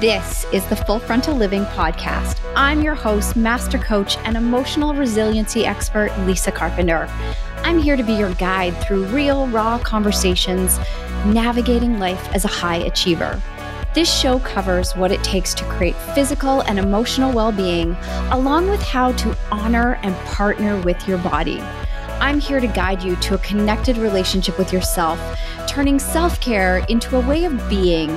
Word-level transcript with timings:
This 0.00 0.44
is 0.52 0.62
the 0.66 0.76
Full 0.76 0.98
Frontal 0.98 1.34
Living 1.34 1.64
Podcast. 1.64 2.38
I'm 2.54 2.82
your 2.82 2.94
host, 2.94 3.34
master 3.34 3.78
coach, 3.78 4.18
and 4.18 4.36
emotional 4.36 4.92
resiliency 4.92 5.64
expert, 5.64 6.12
Lisa 6.26 6.52
Carpenter. 6.52 7.08
I'm 7.62 7.78
here 7.78 7.96
to 7.96 8.02
be 8.02 8.12
your 8.12 8.34
guide 8.34 8.78
through 8.82 9.06
real, 9.06 9.46
raw 9.46 9.78
conversations, 9.78 10.78
navigating 11.24 11.98
life 11.98 12.28
as 12.34 12.44
a 12.44 12.48
high 12.48 12.76
achiever. 12.76 13.40
This 13.94 14.14
show 14.14 14.38
covers 14.40 14.94
what 14.94 15.12
it 15.12 15.24
takes 15.24 15.54
to 15.54 15.64
create 15.64 15.96
physical 16.14 16.60
and 16.60 16.78
emotional 16.78 17.32
well 17.32 17.50
being, 17.50 17.96
along 18.32 18.68
with 18.68 18.82
how 18.82 19.12
to 19.12 19.34
honor 19.50 19.98
and 20.02 20.14
partner 20.26 20.78
with 20.82 21.08
your 21.08 21.16
body. 21.16 21.62
I'm 22.20 22.38
here 22.38 22.60
to 22.60 22.66
guide 22.66 23.02
you 23.02 23.16
to 23.16 23.36
a 23.36 23.38
connected 23.38 23.96
relationship 23.96 24.58
with 24.58 24.74
yourself, 24.74 25.18
turning 25.66 25.98
self 25.98 26.38
care 26.38 26.84
into 26.90 27.16
a 27.16 27.26
way 27.26 27.46
of 27.46 27.66
being 27.70 28.10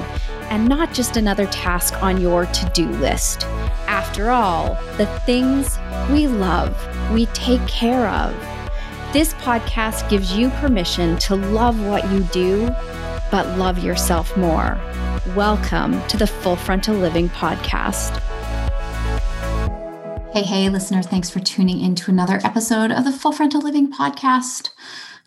and 0.49 0.67
not 0.67 0.93
just 0.93 1.15
another 1.15 1.45
task 1.47 2.01
on 2.01 2.19
your 2.19 2.45
to 2.47 2.69
do 2.73 2.87
list. 2.87 3.43
After 3.87 4.31
all, 4.31 4.73
the 4.97 5.05
things 5.25 5.77
we 6.11 6.27
love, 6.27 6.75
we 7.11 7.27
take 7.27 7.65
care 7.67 8.07
of. 8.07 8.33
This 9.13 9.33
podcast 9.35 10.09
gives 10.09 10.35
you 10.37 10.49
permission 10.51 11.17
to 11.19 11.35
love 11.35 11.79
what 11.85 12.09
you 12.11 12.21
do, 12.25 12.67
but 13.31 13.57
love 13.57 13.83
yourself 13.83 14.35
more. 14.37 14.79
Welcome 15.35 16.05
to 16.07 16.17
the 16.17 16.27
Full 16.27 16.55
Frontal 16.55 16.95
Living 16.95 17.29
Podcast. 17.29 18.19
Hey, 20.31 20.43
hey, 20.43 20.69
listener, 20.69 21.01
thanks 21.01 21.29
for 21.29 21.39
tuning 21.39 21.81
in 21.81 21.95
to 21.95 22.11
another 22.11 22.39
episode 22.43 22.91
of 22.91 23.03
the 23.03 23.11
Full 23.11 23.31
Frontal 23.31 23.61
Living 23.61 23.91
Podcast. 23.91 24.69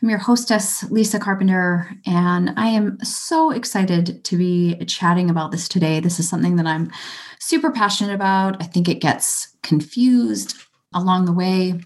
I'm 0.03 0.11
your 0.11 0.19
hostess, 0.19 0.83
Lisa 0.91 1.21
Carpenter, 1.21 1.89
and 2.07 2.55
I 2.57 2.67
am 2.67 2.99
so 3.05 3.53
excited 3.53 4.25
to 4.25 4.37
be 4.37 4.75
chatting 4.87 5.31
about 5.31 5.53
this 5.53 5.69
today. 5.69 6.01
This 6.01 6.19
is 6.19 6.29
something 6.29 6.57
that 6.57 6.67
I'm 6.67 6.91
super 7.39 7.71
passionate 7.71 8.13
about. 8.13 8.61
I 8.61 8.67
think 8.67 8.89
it 8.89 9.01
gets 9.01 9.57
confused 9.63 10.57
along 10.93 11.27
the 11.27 11.33
way, 11.33 11.81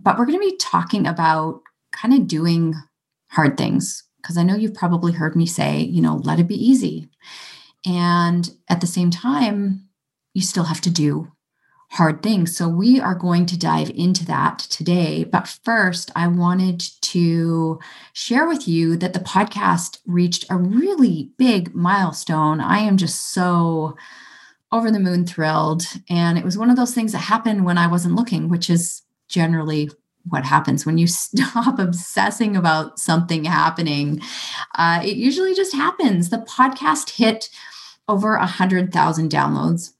but 0.00 0.18
we're 0.18 0.24
going 0.24 0.38
to 0.38 0.50
be 0.50 0.56
talking 0.56 1.06
about 1.06 1.60
kind 1.92 2.14
of 2.14 2.26
doing 2.26 2.74
hard 3.28 3.58
things 3.58 4.04
because 4.22 4.38
I 4.38 4.42
know 4.42 4.56
you've 4.56 4.72
probably 4.72 5.12
heard 5.12 5.36
me 5.36 5.44
say, 5.44 5.80
you 5.80 6.00
know, 6.00 6.16
let 6.16 6.40
it 6.40 6.48
be 6.48 6.56
easy. 6.56 7.10
And 7.84 8.50
at 8.70 8.80
the 8.80 8.86
same 8.86 9.10
time, 9.10 9.86
you 10.32 10.40
still 10.40 10.64
have 10.64 10.80
to 10.80 10.90
do 10.90 11.30
hard 11.90 12.22
things. 12.22 12.56
So 12.56 12.68
we 12.68 13.00
are 13.00 13.16
going 13.16 13.46
to 13.46 13.58
dive 13.58 13.90
into 13.90 14.24
that 14.26 14.60
today. 14.60 15.24
But 15.24 15.48
first, 15.64 16.10
I 16.14 16.28
wanted 16.28 16.80
to 17.00 17.80
share 18.12 18.46
with 18.46 18.68
you 18.68 18.96
that 18.96 19.12
the 19.12 19.18
podcast 19.18 19.98
reached 20.06 20.44
a 20.48 20.56
really 20.56 21.30
big 21.36 21.74
milestone. 21.74 22.60
I 22.60 22.78
am 22.78 22.96
just 22.96 23.32
so 23.32 23.96
over 24.70 24.92
the 24.92 25.00
moon 25.00 25.26
thrilled. 25.26 25.82
And 26.08 26.38
it 26.38 26.44
was 26.44 26.56
one 26.56 26.70
of 26.70 26.76
those 26.76 26.94
things 26.94 27.10
that 27.10 27.18
happened 27.18 27.64
when 27.64 27.76
I 27.76 27.88
wasn't 27.88 28.14
looking, 28.14 28.48
which 28.48 28.70
is 28.70 29.02
generally 29.26 29.90
what 30.28 30.44
happens 30.44 30.86
when 30.86 30.96
you 30.96 31.06
stop 31.08 31.80
obsessing 31.80 32.56
about 32.56 33.00
something 33.00 33.44
happening. 33.44 34.20
Uh, 34.76 35.00
it 35.04 35.16
usually 35.16 35.54
just 35.54 35.74
happens. 35.74 36.30
The 36.30 36.38
podcast 36.38 37.16
hit 37.16 37.50
over 38.08 38.36
a 38.36 38.46
hundred 38.46 38.92
thousand 38.92 39.30
downloads 39.30 39.92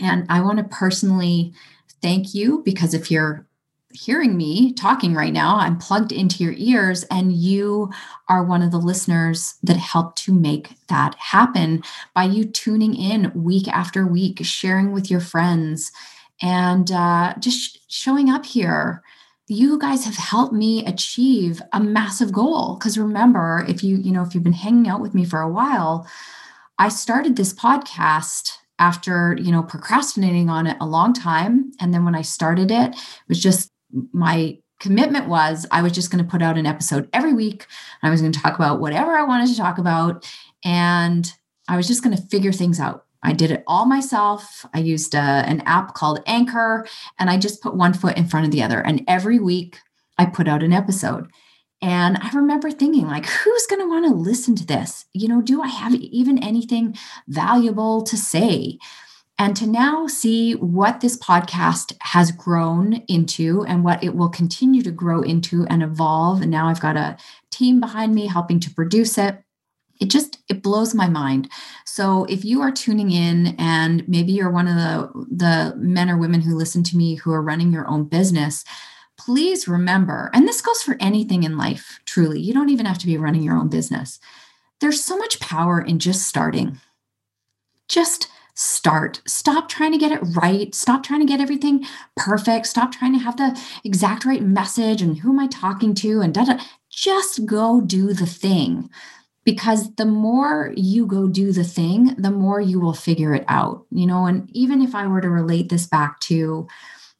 and 0.00 0.26
I 0.28 0.40
want 0.40 0.58
to 0.58 0.64
personally 0.64 1.52
thank 2.02 2.34
you 2.34 2.62
because 2.64 2.94
if 2.94 3.10
you're 3.10 3.46
hearing 3.92 4.36
me 4.36 4.72
talking 4.72 5.14
right 5.14 5.32
now, 5.32 5.56
I'm 5.56 5.76
plugged 5.76 6.12
into 6.12 6.44
your 6.44 6.54
ears, 6.56 7.04
and 7.04 7.32
you 7.32 7.90
are 8.28 8.44
one 8.44 8.62
of 8.62 8.70
the 8.70 8.78
listeners 8.78 9.56
that 9.62 9.76
helped 9.76 10.18
to 10.24 10.32
make 10.32 10.76
that 10.88 11.14
happen 11.16 11.82
by 12.14 12.24
you 12.24 12.44
tuning 12.44 12.94
in 12.94 13.32
week 13.34 13.66
after 13.68 14.06
week, 14.06 14.44
sharing 14.44 14.92
with 14.92 15.10
your 15.10 15.20
friends, 15.20 15.90
and 16.40 16.90
uh, 16.90 17.34
just 17.40 17.90
showing 17.90 18.30
up 18.30 18.46
here. 18.46 19.02
You 19.48 19.80
guys 19.80 20.04
have 20.04 20.16
helped 20.16 20.54
me 20.54 20.86
achieve 20.86 21.60
a 21.72 21.80
massive 21.80 22.30
goal. 22.30 22.76
Because 22.76 22.96
remember, 22.96 23.64
if 23.68 23.82
you, 23.82 23.96
you 23.96 24.12
know, 24.12 24.22
if 24.22 24.32
you've 24.32 24.44
been 24.44 24.52
hanging 24.52 24.88
out 24.88 25.00
with 25.00 25.12
me 25.12 25.24
for 25.24 25.40
a 25.40 25.50
while, 25.50 26.06
I 26.78 26.88
started 26.88 27.34
this 27.34 27.52
podcast 27.52 28.52
after 28.80 29.36
you 29.38 29.52
know 29.52 29.62
procrastinating 29.62 30.50
on 30.50 30.66
it 30.66 30.76
a 30.80 30.86
long 30.86 31.12
time. 31.12 31.70
And 31.78 31.94
then 31.94 32.04
when 32.04 32.16
i 32.16 32.22
started 32.22 32.72
it, 32.72 32.92
it 32.92 33.28
was 33.28 33.40
just 33.40 33.70
my 34.12 34.58
commitment 34.80 35.28
was 35.28 35.66
i 35.70 35.82
was 35.82 35.92
just 35.92 36.10
going 36.10 36.24
to 36.24 36.30
put 36.30 36.42
out 36.42 36.58
an 36.58 36.66
episode 36.66 37.08
every 37.12 37.34
week. 37.34 37.66
I 38.02 38.10
was 38.10 38.20
going 38.20 38.32
to 38.32 38.40
talk 38.40 38.56
about 38.56 38.80
whatever 38.80 39.12
i 39.12 39.22
wanted 39.22 39.48
to 39.48 39.56
talk 39.56 39.78
about. 39.78 40.28
And 40.64 41.32
i 41.68 41.76
was 41.76 41.86
just 41.86 42.02
going 42.02 42.16
to 42.16 42.22
figure 42.24 42.52
things 42.52 42.80
out. 42.80 43.04
I 43.22 43.34
did 43.34 43.50
it 43.50 43.62
all 43.66 43.84
myself. 43.84 44.64
I 44.72 44.78
used 44.78 45.14
a, 45.14 45.20
uh, 45.20 45.42
an 45.46 45.60
app 45.66 45.94
called 45.94 46.22
anchor 46.26 46.86
and 47.18 47.30
i 47.30 47.36
just 47.36 47.62
put 47.62 47.76
one 47.76 47.92
foot 47.92 48.16
in 48.16 48.26
front 48.26 48.46
of 48.46 48.52
the 48.52 48.62
other. 48.62 48.80
And 48.80 49.04
every 49.06 49.38
week 49.38 49.78
i 50.18 50.24
put 50.24 50.48
out 50.48 50.62
an 50.62 50.72
episode 50.72 51.30
and 51.82 52.18
I 52.20 52.30
remember 52.34 52.70
thinking, 52.70 53.06
like, 53.06 53.26
who's 53.26 53.66
going 53.66 53.80
to 53.80 53.88
want 53.88 54.04
to 54.06 54.14
listen 54.14 54.54
to 54.56 54.66
this? 54.66 55.06
You 55.14 55.28
know, 55.28 55.40
do 55.40 55.62
I 55.62 55.68
have 55.68 55.94
even 55.94 56.42
anything 56.42 56.96
valuable 57.26 58.02
to 58.02 58.16
say? 58.16 58.78
And 59.38 59.56
to 59.56 59.66
now 59.66 60.06
see 60.06 60.52
what 60.52 61.00
this 61.00 61.16
podcast 61.16 61.96
has 62.00 62.30
grown 62.30 62.96
into 63.08 63.64
and 63.64 63.82
what 63.82 64.04
it 64.04 64.14
will 64.14 64.28
continue 64.28 64.82
to 64.82 64.90
grow 64.90 65.22
into 65.22 65.64
and 65.68 65.82
evolve. 65.82 66.42
And 66.42 66.50
now 66.50 66.68
I've 66.68 66.80
got 66.80 66.98
a 66.98 67.16
team 67.50 67.80
behind 67.80 68.14
me 68.14 68.26
helping 68.26 68.60
to 68.60 68.74
produce 68.74 69.16
it. 69.16 69.42
It 69.98 70.10
just 70.10 70.38
it 70.50 70.62
blows 70.62 70.94
my 70.94 71.08
mind. 71.08 71.50
So 71.86 72.24
if 72.24 72.44
you 72.44 72.60
are 72.60 72.70
tuning 72.70 73.10
in 73.10 73.54
and 73.58 74.06
maybe 74.06 74.32
you're 74.32 74.50
one 74.50 74.68
of 74.68 74.74
the 74.74 75.26
the 75.30 75.74
men 75.76 76.10
or 76.10 76.18
women 76.18 76.42
who 76.42 76.54
listen 76.54 76.82
to 76.84 76.96
me 76.96 77.14
who 77.14 77.32
are 77.32 77.42
running 77.42 77.72
your 77.72 77.88
own 77.88 78.04
business, 78.04 78.64
please 79.24 79.68
remember, 79.68 80.30
and 80.32 80.46
this 80.46 80.60
goes 80.60 80.82
for 80.82 80.96
anything 81.00 81.42
in 81.42 81.58
life, 81.58 82.00
truly, 82.06 82.40
you 82.40 82.54
don't 82.54 82.70
even 82.70 82.86
have 82.86 82.98
to 82.98 83.06
be 83.06 83.18
running 83.18 83.42
your 83.42 83.56
own 83.56 83.68
business. 83.68 84.18
There's 84.80 85.04
so 85.04 85.16
much 85.16 85.40
power 85.40 85.80
in 85.80 85.98
just 85.98 86.26
starting. 86.26 86.80
Just 87.88 88.28
start. 88.54 89.20
Stop 89.26 89.68
trying 89.68 89.92
to 89.92 89.98
get 89.98 90.12
it 90.12 90.20
right. 90.34 90.74
Stop 90.74 91.02
trying 91.02 91.20
to 91.20 91.26
get 91.26 91.40
everything 91.40 91.84
perfect. 92.16 92.66
Stop 92.66 92.92
trying 92.92 93.12
to 93.12 93.18
have 93.18 93.36
the 93.36 93.60
exact 93.84 94.24
right 94.24 94.42
message 94.42 95.02
and 95.02 95.18
who 95.18 95.30
am 95.30 95.38
I 95.38 95.46
talking 95.46 95.94
to 95.96 96.20
and 96.20 96.32
da 96.34 96.44
da. 96.44 96.58
Just 96.90 97.46
go 97.46 97.80
do 97.80 98.12
the 98.12 98.26
thing. 98.26 98.90
Because 99.44 99.94
the 99.94 100.04
more 100.04 100.72
you 100.76 101.06
go 101.06 101.26
do 101.26 101.52
the 101.52 101.64
thing, 101.64 102.14
the 102.16 102.30
more 102.30 102.60
you 102.60 102.78
will 102.78 102.92
figure 102.92 103.34
it 103.34 103.44
out. 103.48 103.86
You 103.90 104.06
know, 104.06 104.26
and 104.26 104.48
even 104.50 104.82
if 104.82 104.94
I 104.94 105.06
were 105.06 105.22
to 105.22 105.30
relate 105.30 105.70
this 105.70 105.86
back 105.86 106.20
to, 106.20 106.68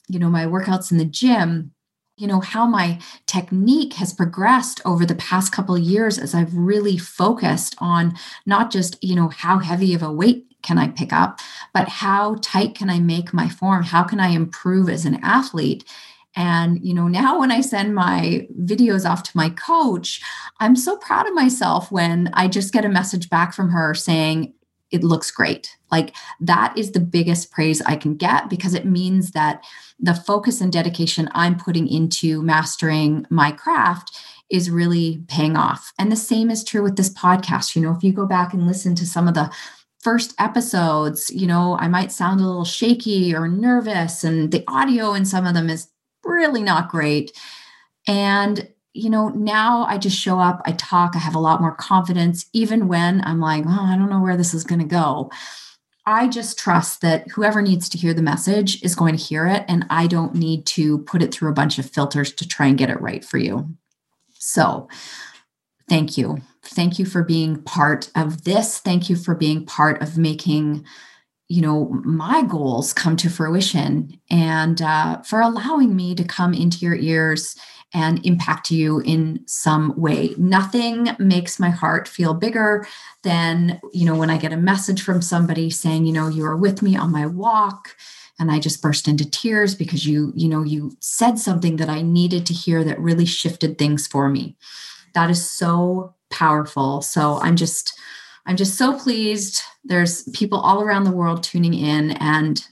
you 0.09 0.19
know, 0.19 0.29
my 0.29 0.45
workouts 0.45 0.93
in 0.93 0.99
the 0.99 1.07
gym, 1.07 1.73
you 2.21 2.27
know 2.27 2.41
how 2.41 2.67
my 2.67 3.01
technique 3.27 3.95
has 3.95 4.13
progressed 4.13 4.81
over 4.85 5.07
the 5.07 5.15
past 5.15 5.53
couple 5.53 5.77
years 5.79 6.19
as 6.19 6.35
i've 6.35 6.55
really 6.55 6.99
focused 6.99 7.75
on 7.79 8.15
not 8.47 8.71
just 8.71 9.03
you 9.03 9.15
know 9.15 9.29
how 9.29 9.59
heavy 9.59 9.95
of 9.95 10.03
a 10.03 10.13
weight 10.13 10.47
can 10.63 10.79
i 10.79 10.89
pick 10.89 11.13
up 11.13 11.41
but 11.73 11.89
how 11.89 12.37
tight 12.43 12.75
can 12.75 12.91
i 12.91 12.99
make 12.99 13.33
my 13.33 13.49
form? 13.49 13.83
How 13.83 14.03
can 14.03 14.21
i 14.21 14.29
improve 14.29 14.89
as 14.89 15.05
an 15.05 15.19
athlete? 15.23 15.85
And 16.37 16.79
you 16.85 16.95
know 16.95 17.09
now 17.09 17.41
when 17.41 17.51
i 17.51 17.61
send 17.61 17.95
my 17.95 18.47
videos 18.61 19.09
off 19.09 19.25
to 19.25 19.37
my 19.37 19.51
coach 19.51 20.23
i'm 20.61 20.77
so 20.77 20.97
proud 20.97 21.27
of 21.27 21.35
myself 21.35 21.91
when 21.91 22.31
i 22.35 22.47
just 22.47 22.73
get 22.73 22.85
a 22.85 22.89
message 22.89 23.29
back 23.29 23.53
from 23.53 23.71
her 23.71 23.95
saying 23.95 24.55
it 24.91 25.05
looks 25.05 25.31
great. 25.31 25.77
Like 25.91 26.15
that 26.41 26.77
is 26.77 26.93
the 26.93 27.01
biggest 27.01 27.51
praise 27.51 27.81
I 27.83 27.97
can 27.97 28.17
get 28.17 28.51
because 28.51 28.75
it 28.75 28.85
means 28.85 29.33
that 29.33 29.63
the 29.99 30.15
focus 30.15 30.61
and 30.61 30.73
dedication 30.73 31.29
I'm 31.33 31.57
putting 31.59 31.89
into 31.89 32.43
mastering 32.43 33.27
my 33.31 33.53
craft 33.53 34.19
is 34.51 34.71
really 34.71 35.23
paying 35.29 35.57
off. 35.57 35.93
And 35.99 36.11
the 36.11 36.17
same 36.17 36.51
is 36.51 36.65
true 36.65 36.83
with 36.83 36.97
this 36.97 37.13
podcast. 37.15 37.77
You 37.77 37.83
know, 37.83 37.95
if 37.95 38.03
you 38.03 38.13
go 38.13 38.27
back 38.27 38.53
and 38.53 38.67
listen 38.67 38.95
to 38.97 39.07
some 39.07 39.29
of 39.29 39.35
the 39.35 39.55
first 40.03 40.35
episodes, 40.39 41.31
you 41.31 41.47
know, 41.47 41.77
I 41.79 41.87
might 41.89 42.11
sound 42.11 42.41
a 42.41 42.47
little 42.47 42.65
shaky 42.65 43.35
or 43.35 43.47
nervous, 43.49 44.25
and 44.25 44.51
the 44.51 44.65
audio 44.67 45.13
in 45.13 45.25
some 45.25 45.47
of 45.47 45.55
them 45.55 45.71
is 45.71 45.89
really 46.25 46.63
not 46.63 46.89
great. 46.89 47.33
And 48.07 48.69
you 48.93 49.09
know, 49.09 49.29
now 49.29 49.85
I 49.85 49.99
just 49.99 50.19
show 50.19 50.41
up, 50.41 50.63
I 50.65 50.73
talk, 50.73 51.15
I 51.15 51.19
have 51.19 51.35
a 51.35 51.41
lot 51.41 51.61
more 51.61 51.75
confidence, 51.75 52.47
even 52.53 52.89
when 52.89 53.23
I'm 53.25 53.41
like, 53.41 53.65
oh, 53.67 53.87
I 53.87 53.97
don't 53.97 54.11
know 54.11 54.21
where 54.21 54.37
this 54.37 54.53
is 54.53 54.65
going 54.65 54.81
to 54.81 54.87
go. 54.87 55.31
I 56.07 56.29
just 56.29 56.59
trust 56.59 57.03
that 57.03 57.29
whoever 57.29 57.63
needs 57.63 57.89
to 57.91 57.99
hear 57.99 58.15
the 58.15 58.23
message 58.23 58.83
is 58.83 58.97
going 58.97 59.17
to 59.17 59.23
hear 59.23 59.47
it. 59.47 59.65
And 59.69 59.87
I 59.91 60.07
don't 60.07 60.35
need 60.35 60.67
to 60.67 60.99
put 61.01 61.23
it 61.23 61.33
through 61.33 61.51
a 61.51 61.55
bunch 61.55 61.79
of 61.79 61.89
filters 61.89 62.33
to 62.33 62.49
try 62.49 62.67
and 62.67 62.79
get 62.79 62.91
it 62.91 63.01
right 63.01 63.25
for 63.25 63.39
you. 63.39 63.69
So, 64.35 64.89
thank 65.89 66.17
you. 66.19 66.39
Thank 66.65 66.99
you 66.99 67.05
for 67.05 67.23
being 67.23 67.63
part 67.63 68.11
of 68.17 68.45
this. 68.45 68.79
Thank 68.79 69.09
you 69.09 69.17
for 69.17 69.35
being 69.35 69.67
part 69.67 70.03
of 70.03 70.19
making 70.19 70.85
you 71.51 71.61
know 71.61 71.89
my 72.05 72.43
goals 72.43 72.93
come 72.93 73.17
to 73.17 73.29
fruition 73.29 74.19
and 74.31 74.81
uh, 74.81 75.21
for 75.23 75.41
allowing 75.41 75.97
me 75.97 76.15
to 76.15 76.23
come 76.23 76.55
into 76.55 76.79
your 76.79 76.95
ears 76.95 77.57
and 77.93 78.25
impact 78.25 78.71
you 78.71 79.01
in 79.01 79.41
some 79.47 79.93
way. 80.01 80.33
Nothing 80.39 81.09
makes 81.19 81.59
my 81.59 81.71
heart 81.71 82.07
feel 82.07 82.35
bigger 82.35 82.87
than 83.25 83.81
you 83.93 84.07
know 84.07 84.15
when 84.15 84.31
i 84.31 84.39
get 84.39 84.53
a 84.53 84.57
message 84.57 85.03
from 85.03 85.21
somebody 85.21 85.69
saying 85.71 86.07
you 86.07 86.13
know 86.13 86.29
you 86.29 86.45
are 86.45 86.57
with 86.57 86.83
me 86.83 86.97
on 86.97 87.13
my 87.13 87.27
walk 87.27 87.97
and 88.39 88.51
i 88.51 88.59
just 88.59 88.81
burst 88.81 89.09
into 89.09 89.29
tears 89.29 89.75
because 89.75 90.07
you 90.07 90.33
you 90.35 90.49
know 90.49 90.63
you 90.63 90.97
said 91.01 91.39
something 91.39 91.77
that 91.77 91.91
i 91.91 92.01
needed 92.01 92.47
to 92.47 92.55
hear 92.55 92.83
that 92.85 92.99
really 92.99 93.27
shifted 93.27 93.77
things 93.77 94.07
for 94.07 94.29
me. 94.29 94.57
That 95.15 95.29
is 95.29 95.51
so 95.51 96.15
powerful. 96.31 97.03
So 97.03 97.41
i'm 97.43 97.57
just 97.57 97.93
I'm 98.47 98.57
just 98.57 98.77
so 98.77 98.99
pleased. 98.99 99.63
There's 99.85 100.25
people 100.31 100.59
all 100.59 100.83
around 100.83 101.05
the 101.05 101.11
world 101.13 101.43
tuning 101.43 101.75
in, 101.75 102.13
and 102.13 102.65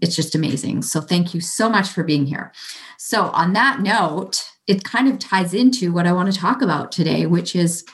it's 0.00 0.16
just 0.16 0.34
amazing. 0.34 0.82
So, 0.82 1.00
thank 1.00 1.34
you 1.34 1.40
so 1.40 1.68
much 1.68 1.88
for 1.88 2.02
being 2.04 2.26
here. 2.26 2.52
So, 2.98 3.24
on 3.30 3.52
that 3.52 3.80
note, 3.80 4.44
it 4.66 4.84
kind 4.84 5.08
of 5.08 5.18
ties 5.18 5.54
into 5.54 5.92
what 5.92 6.06
I 6.06 6.12
want 6.12 6.32
to 6.32 6.38
talk 6.38 6.62
about 6.62 6.92
today, 6.92 7.26
which 7.26 7.56
is 7.56 7.84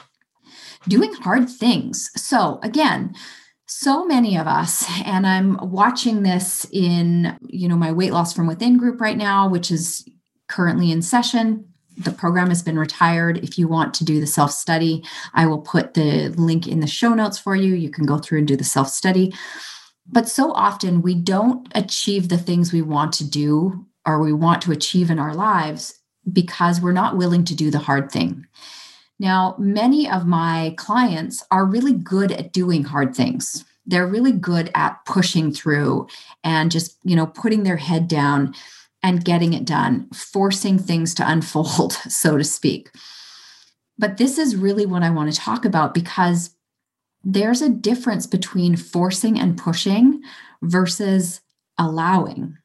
doing 0.86 1.12
hard 1.14 1.48
things. 1.48 2.10
So, 2.16 2.60
again, 2.62 3.14
so 3.68 4.06
many 4.06 4.36
of 4.36 4.46
us 4.46 4.86
and 5.04 5.26
i'm 5.26 5.58
watching 5.70 6.22
this 6.22 6.66
in 6.72 7.36
you 7.46 7.68
know 7.68 7.76
my 7.76 7.92
weight 7.92 8.12
loss 8.12 8.32
from 8.32 8.46
within 8.46 8.78
group 8.78 8.98
right 8.98 9.18
now 9.18 9.46
which 9.46 9.70
is 9.70 10.08
currently 10.48 10.90
in 10.90 11.02
session 11.02 11.66
the 11.98 12.12
program 12.12 12.48
has 12.48 12.62
been 12.62 12.78
retired. 12.78 13.38
If 13.38 13.58
you 13.58 13.68
want 13.68 13.94
to 13.94 14.04
do 14.04 14.20
the 14.20 14.26
self 14.26 14.52
study, 14.52 15.02
I 15.34 15.46
will 15.46 15.60
put 15.60 15.94
the 15.94 16.28
link 16.28 16.66
in 16.66 16.80
the 16.80 16.86
show 16.86 17.14
notes 17.14 17.38
for 17.38 17.56
you. 17.56 17.74
You 17.74 17.90
can 17.90 18.06
go 18.06 18.18
through 18.18 18.38
and 18.38 18.48
do 18.48 18.56
the 18.56 18.64
self 18.64 18.88
study. 18.88 19.34
But 20.06 20.28
so 20.28 20.52
often 20.52 21.02
we 21.02 21.14
don't 21.14 21.68
achieve 21.74 22.28
the 22.28 22.38
things 22.38 22.72
we 22.72 22.82
want 22.82 23.12
to 23.14 23.28
do 23.28 23.86
or 24.06 24.20
we 24.20 24.32
want 24.32 24.62
to 24.62 24.72
achieve 24.72 25.10
in 25.10 25.18
our 25.18 25.34
lives 25.34 25.98
because 26.32 26.80
we're 26.80 26.92
not 26.92 27.16
willing 27.16 27.44
to 27.44 27.54
do 27.54 27.70
the 27.70 27.78
hard 27.78 28.10
thing. 28.10 28.46
Now, 29.18 29.56
many 29.58 30.08
of 30.08 30.26
my 30.26 30.74
clients 30.76 31.44
are 31.50 31.64
really 31.64 31.92
good 31.92 32.32
at 32.32 32.52
doing 32.52 32.84
hard 32.84 33.14
things. 33.14 33.64
They're 33.84 34.06
really 34.06 34.32
good 34.32 34.70
at 34.74 35.04
pushing 35.04 35.52
through 35.52 36.06
and 36.44 36.70
just, 36.70 36.98
you 37.04 37.16
know, 37.16 37.26
putting 37.26 37.64
their 37.64 37.76
head 37.76 38.06
down 38.06 38.54
and 39.02 39.24
getting 39.24 39.52
it 39.52 39.64
done, 39.64 40.08
forcing 40.12 40.78
things 40.78 41.14
to 41.14 41.30
unfold, 41.30 41.92
so 42.08 42.36
to 42.36 42.44
speak. 42.44 42.90
But 43.98 44.16
this 44.16 44.38
is 44.38 44.56
really 44.56 44.86
what 44.86 45.02
I 45.02 45.10
want 45.10 45.32
to 45.32 45.38
talk 45.38 45.64
about 45.64 45.94
because 45.94 46.50
there's 47.24 47.62
a 47.62 47.68
difference 47.68 48.26
between 48.26 48.76
forcing 48.76 49.38
and 49.38 49.58
pushing 49.58 50.22
versus 50.62 51.40
allowing. 51.76 52.56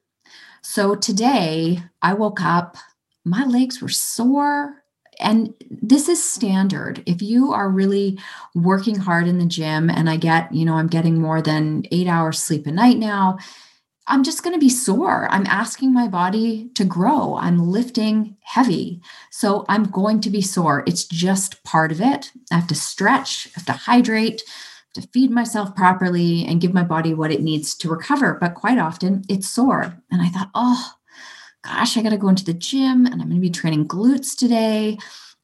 So 0.62 0.96
today 0.96 1.84
I 2.02 2.14
woke 2.14 2.42
up, 2.42 2.78
my 3.26 3.46
legs 3.46 3.82
were 3.82 3.90
sore. 3.90 4.84
And 5.20 5.54
this 5.70 6.10
is 6.10 6.24
standard. 6.24 7.04
If 7.06 7.22
you 7.22 7.52
are 7.54 7.70
really 7.70 8.18
working 8.56 8.96
hard 8.96 9.28
in 9.28 9.38
the 9.38 9.46
gym, 9.46 9.90
and 9.90 10.10
I 10.10 10.18
get, 10.18 10.54
you 10.54 10.66
know, 10.66 10.74
I'm 10.74 10.88
getting 10.88 11.22
more 11.22 11.42
than 11.42 11.84
eight 11.92 12.08
hours 12.08 12.42
sleep 12.42 12.66
a 12.66 12.72
night 12.72 12.98
now, 12.98 13.38
I'm 14.08 14.24
just 14.24 14.44
going 14.44 14.54
to 14.54 14.60
be 14.60 14.70
sore. 14.70 15.28
I'm 15.32 15.48
asking 15.48 15.94
my 15.94 16.08
body 16.08 16.70
to 16.76 16.84
grow. 16.84 17.38
I'm 17.38 17.70
lifting 17.70 18.36
heavy. 18.42 19.02
So 19.32 19.66
I'm 19.70 19.86
going 19.86 20.20
to 20.22 20.30
be 20.30 20.42
sore. 20.42 20.84
It's 20.86 21.06
just 21.06 21.64
part 21.64 21.92
of 21.92 22.02
it. 22.02 22.32
I 22.52 22.56
have 22.56 22.68
to 22.68 22.76
stretch, 22.76 23.48
I 23.48 23.52
have 23.56 23.66
to 23.68 23.74
hydrate, 23.74 24.44
to 24.94 25.02
feed 25.02 25.32
myself 25.32 25.76
properly 25.76 26.46
and 26.46 26.62
give 26.62 26.74
my 26.74 26.84
body 26.84 27.14
what 27.14 27.32
it 27.32 27.42
needs 27.42 27.76
to 27.76 27.90
recover. 27.90 28.38
But 28.40 28.56
quite 28.56 28.78
often 28.78 29.24
it's 29.30 29.50
sore. 29.50 29.98
And 30.12 30.22
I 30.22 30.30
thought, 30.30 30.52
oh, 30.54 30.94
gosh, 31.64 31.96
I 31.98 32.02
got 32.02 32.10
to 32.10 32.18
go 32.18 32.28
into 32.28 32.46
the 32.46 32.54
gym 32.54 33.06
and 33.06 33.16
I'm 33.16 33.30
going 33.30 33.36
to 33.36 33.40
be 33.40 33.50
training 33.50 33.88
glutes 33.88 34.36
today, 34.38 34.98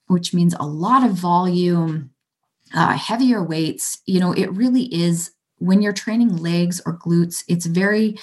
which 0.08 0.34
means 0.34 0.54
a 0.60 0.68
lot 0.68 1.06
of 1.06 1.14
volume, 1.14 2.12
uh, 2.76 2.98
heavier 2.98 3.42
weights. 3.42 4.00
You 4.06 4.20
know, 4.20 4.34
it 4.34 4.52
really 4.52 4.94
is 4.94 5.32
when 5.60 5.82
you're 5.82 5.94
training 5.94 6.38
legs 6.38 6.82
or 6.86 6.98
glutes, 6.98 7.44
it's 7.48 7.66
very 7.66 8.18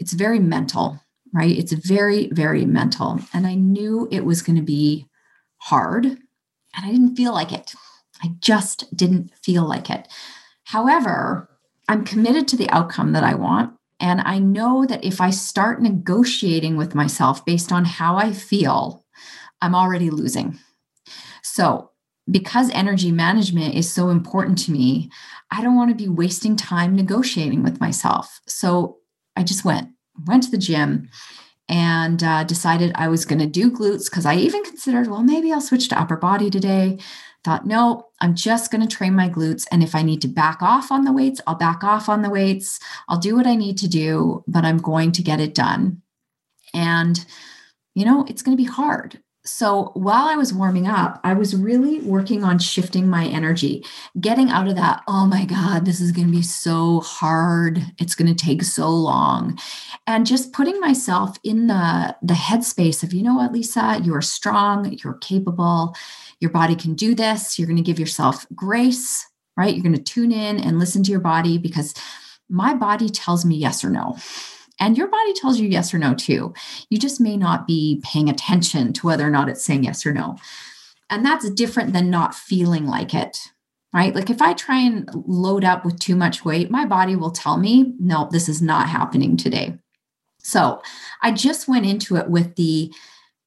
it's 0.00 0.12
very 0.12 0.40
mental, 0.40 0.98
right? 1.32 1.56
It's 1.56 1.72
very, 1.72 2.28
very 2.32 2.66
mental. 2.66 3.20
And 3.32 3.46
I 3.46 3.54
knew 3.54 4.08
it 4.10 4.24
was 4.24 4.42
going 4.42 4.56
to 4.56 4.62
be 4.62 5.06
hard 5.58 6.06
and 6.06 6.86
I 6.86 6.90
didn't 6.90 7.16
feel 7.16 7.32
like 7.32 7.52
it. 7.52 7.74
I 8.22 8.32
just 8.40 8.94
didn't 8.96 9.32
feel 9.42 9.66
like 9.68 9.90
it. 9.90 10.08
However, 10.64 11.48
I'm 11.88 12.04
committed 12.04 12.46
to 12.48 12.56
the 12.56 12.70
outcome 12.70 13.12
that 13.12 13.24
I 13.24 13.34
want. 13.34 13.74
And 13.98 14.20
I 14.22 14.38
know 14.38 14.86
that 14.86 15.04
if 15.04 15.20
I 15.20 15.30
start 15.30 15.82
negotiating 15.82 16.76
with 16.76 16.94
myself 16.94 17.44
based 17.44 17.70
on 17.70 17.84
how 17.84 18.16
I 18.16 18.32
feel, 18.32 19.04
I'm 19.60 19.74
already 19.74 20.08
losing. 20.08 20.58
So, 21.42 21.90
because 22.30 22.70
energy 22.70 23.10
management 23.10 23.74
is 23.74 23.92
so 23.92 24.08
important 24.08 24.56
to 24.58 24.72
me, 24.72 25.10
I 25.50 25.62
don't 25.62 25.76
want 25.76 25.90
to 25.90 25.96
be 25.96 26.08
wasting 26.08 26.54
time 26.54 26.94
negotiating 26.94 27.62
with 27.62 27.80
myself. 27.80 28.40
So, 28.46 28.99
I 29.40 29.42
just 29.42 29.64
went, 29.64 29.88
went 30.26 30.42
to 30.42 30.50
the 30.50 30.58
gym 30.58 31.08
and 31.66 32.22
uh, 32.22 32.44
decided 32.44 32.92
I 32.94 33.08
was 33.08 33.24
going 33.24 33.38
to 33.38 33.46
do 33.46 33.70
glutes 33.70 34.10
because 34.10 34.26
I 34.26 34.34
even 34.34 34.62
considered, 34.64 35.06
well, 35.06 35.22
maybe 35.22 35.50
I'll 35.50 35.62
switch 35.62 35.88
to 35.88 35.98
upper 35.98 36.16
body 36.16 36.50
today. 36.50 36.98
Thought, 37.42 37.66
no, 37.66 38.08
I'm 38.20 38.34
just 38.34 38.70
going 38.70 38.86
to 38.86 38.96
train 38.96 39.14
my 39.14 39.30
glutes. 39.30 39.66
And 39.72 39.82
if 39.82 39.94
I 39.94 40.02
need 40.02 40.20
to 40.22 40.28
back 40.28 40.60
off 40.60 40.92
on 40.92 41.04
the 41.04 41.12
weights, 41.12 41.40
I'll 41.46 41.54
back 41.54 41.82
off 41.82 42.10
on 42.10 42.20
the 42.20 42.28
weights. 42.28 42.78
I'll 43.08 43.18
do 43.18 43.34
what 43.34 43.46
I 43.46 43.54
need 43.56 43.78
to 43.78 43.88
do, 43.88 44.44
but 44.46 44.66
I'm 44.66 44.76
going 44.76 45.10
to 45.12 45.22
get 45.22 45.40
it 45.40 45.54
done. 45.54 46.02
And, 46.74 47.24
you 47.94 48.04
know, 48.04 48.26
it's 48.28 48.42
going 48.42 48.54
to 48.54 48.62
be 48.62 48.68
hard. 48.68 49.22
So 49.52 49.90
while 49.94 50.26
I 50.26 50.36
was 50.36 50.54
warming 50.54 50.86
up, 50.86 51.20
I 51.24 51.34
was 51.34 51.56
really 51.56 51.98
working 52.00 52.44
on 52.44 52.60
shifting 52.60 53.08
my 53.08 53.26
energy, 53.26 53.84
getting 54.20 54.48
out 54.48 54.68
of 54.68 54.76
that, 54.76 55.02
oh 55.08 55.26
my 55.26 55.44
God, 55.44 55.84
this 55.84 56.00
is 56.00 56.12
going 56.12 56.28
to 56.28 56.32
be 56.32 56.40
so 56.40 57.00
hard. 57.00 57.82
It's 57.98 58.14
going 58.14 58.34
to 58.34 58.44
take 58.44 58.62
so 58.62 58.88
long. 58.88 59.58
And 60.06 60.24
just 60.24 60.52
putting 60.52 60.80
myself 60.80 61.36
in 61.42 61.66
the, 61.66 62.16
the 62.22 62.34
headspace 62.34 63.02
of, 63.02 63.12
you 63.12 63.24
know 63.24 63.34
what, 63.34 63.52
Lisa, 63.52 64.00
you 64.02 64.14
are 64.14 64.22
strong, 64.22 64.96
you're 65.02 65.14
capable, 65.14 65.96
your 66.38 66.52
body 66.52 66.76
can 66.76 66.94
do 66.94 67.14
this. 67.14 67.58
You're 67.58 67.68
going 67.68 67.76
to 67.76 67.82
give 67.82 67.98
yourself 67.98 68.46
grace, 68.54 69.26
right? 69.56 69.74
You're 69.74 69.82
going 69.82 69.96
to 69.96 70.02
tune 70.02 70.30
in 70.30 70.60
and 70.60 70.78
listen 70.78 71.02
to 71.02 71.10
your 71.10 71.20
body 71.20 71.58
because 71.58 71.92
my 72.48 72.72
body 72.72 73.08
tells 73.08 73.44
me 73.44 73.56
yes 73.56 73.84
or 73.84 73.90
no. 73.90 74.16
And 74.80 74.96
your 74.96 75.08
body 75.08 75.34
tells 75.34 75.60
you 75.60 75.68
yes 75.68 75.92
or 75.94 75.98
no 75.98 76.14
too. 76.14 76.54
You 76.88 76.98
just 76.98 77.20
may 77.20 77.36
not 77.36 77.66
be 77.66 78.00
paying 78.02 78.30
attention 78.30 78.92
to 78.94 79.06
whether 79.06 79.26
or 79.26 79.30
not 79.30 79.48
it's 79.48 79.62
saying 79.62 79.84
yes 79.84 80.04
or 80.06 80.12
no. 80.12 80.36
And 81.10 81.24
that's 81.24 81.48
different 81.50 81.92
than 81.92 82.08
not 82.08 82.34
feeling 82.34 82.86
like 82.86 83.14
it, 83.14 83.38
right? 83.92 84.14
Like 84.14 84.30
if 84.30 84.40
I 84.40 84.54
try 84.54 84.78
and 84.78 85.08
load 85.26 85.64
up 85.64 85.84
with 85.84 86.00
too 86.00 86.16
much 86.16 86.44
weight, 86.44 86.70
my 86.70 86.86
body 86.86 87.14
will 87.14 87.30
tell 87.30 87.58
me, 87.58 87.94
no, 88.00 88.28
this 88.30 88.48
is 88.48 88.62
not 88.62 88.88
happening 88.88 89.36
today. 89.36 89.78
So 90.38 90.80
I 91.20 91.32
just 91.32 91.68
went 91.68 91.84
into 91.84 92.16
it 92.16 92.30
with 92.30 92.56
the, 92.56 92.92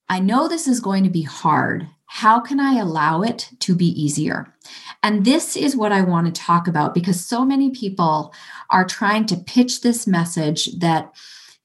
I 0.10 0.20
know 0.20 0.48
this 0.48 0.68
is 0.68 0.80
going 0.80 1.04
to 1.04 1.10
be 1.10 1.24
hard. 1.24 1.88
How 2.16 2.40
can 2.40 2.60
I 2.60 2.76
allow 2.76 3.24
it 3.24 3.50
to 3.62 3.74
be 3.74 3.88
easier? 3.88 4.54
And 5.02 5.26
this 5.26 5.58
is 5.58 5.76
what 5.76 5.92
I 5.92 6.02
want 6.02 6.28
to 6.28 6.42
talk 6.42 6.68
about 6.68 6.94
because 6.94 7.26
so 7.26 7.44
many 7.44 7.72
people 7.72 8.36
are 8.70 8.86
trying 8.86 9.26
to 9.26 9.36
pitch 9.36 9.82
this 9.82 10.06
message 10.06 10.68
that 10.78 11.12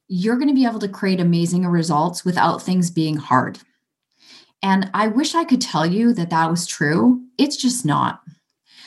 you're 0.08 0.36
going 0.36 0.48
to 0.48 0.54
be 0.54 0.64
able 0.64 0.78
to 0.78 0.88
create 0.88 1.20
amazing 1.20 1.66
results 1.66 2.24
without 2.24 2.62
things 2.62 2.90
being 2.90 3.18
hard. 3.18 3.58
And 4.62 4.90
I 4.94 5.08
wish 5.08 5.34
I 5.34 5.44
could 5.44 5.60
tell 5.60 5.84
you 5.84 6.14
that 6.14 6.30
that 6.30 6.50
was 6.50 6.66
true. 6.66 7.22
It's 7.36 7.58
just 7.58 7.84
not. 7.84 8.22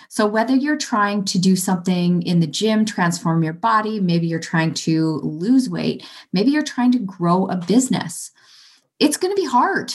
So, 0.10 0.26
whether 0.26 0.56
you're 0.56 0.78
trying 0.78 1.26
to 1.26 1.38
do 1.38 1.56
something 1.56 2.24
in 2.24 2.40
the 2.40 2.48
gym, 2.48 2.86
transform 2.86 3.44
your 3.44 3.54
body, 3.54 4.00
maybe 4.00 4.26
you're 4.26 4.40
trying 4.40 4.74
to 4.74 5.22
lose 5.24 5.70
weight, 5.70 6.04
maybe 6.34 6.50
you're 6.50 6.64
trying 6.64 6.92
to 6.94 7.00
grow 7.00 7.46
a 7.46 7.56
business, 7.56 8.32
it's 8.98 9.16
going 9.16 9.34
to 9.34 9.40
be 9.40 9.48
hard 9.48 9.94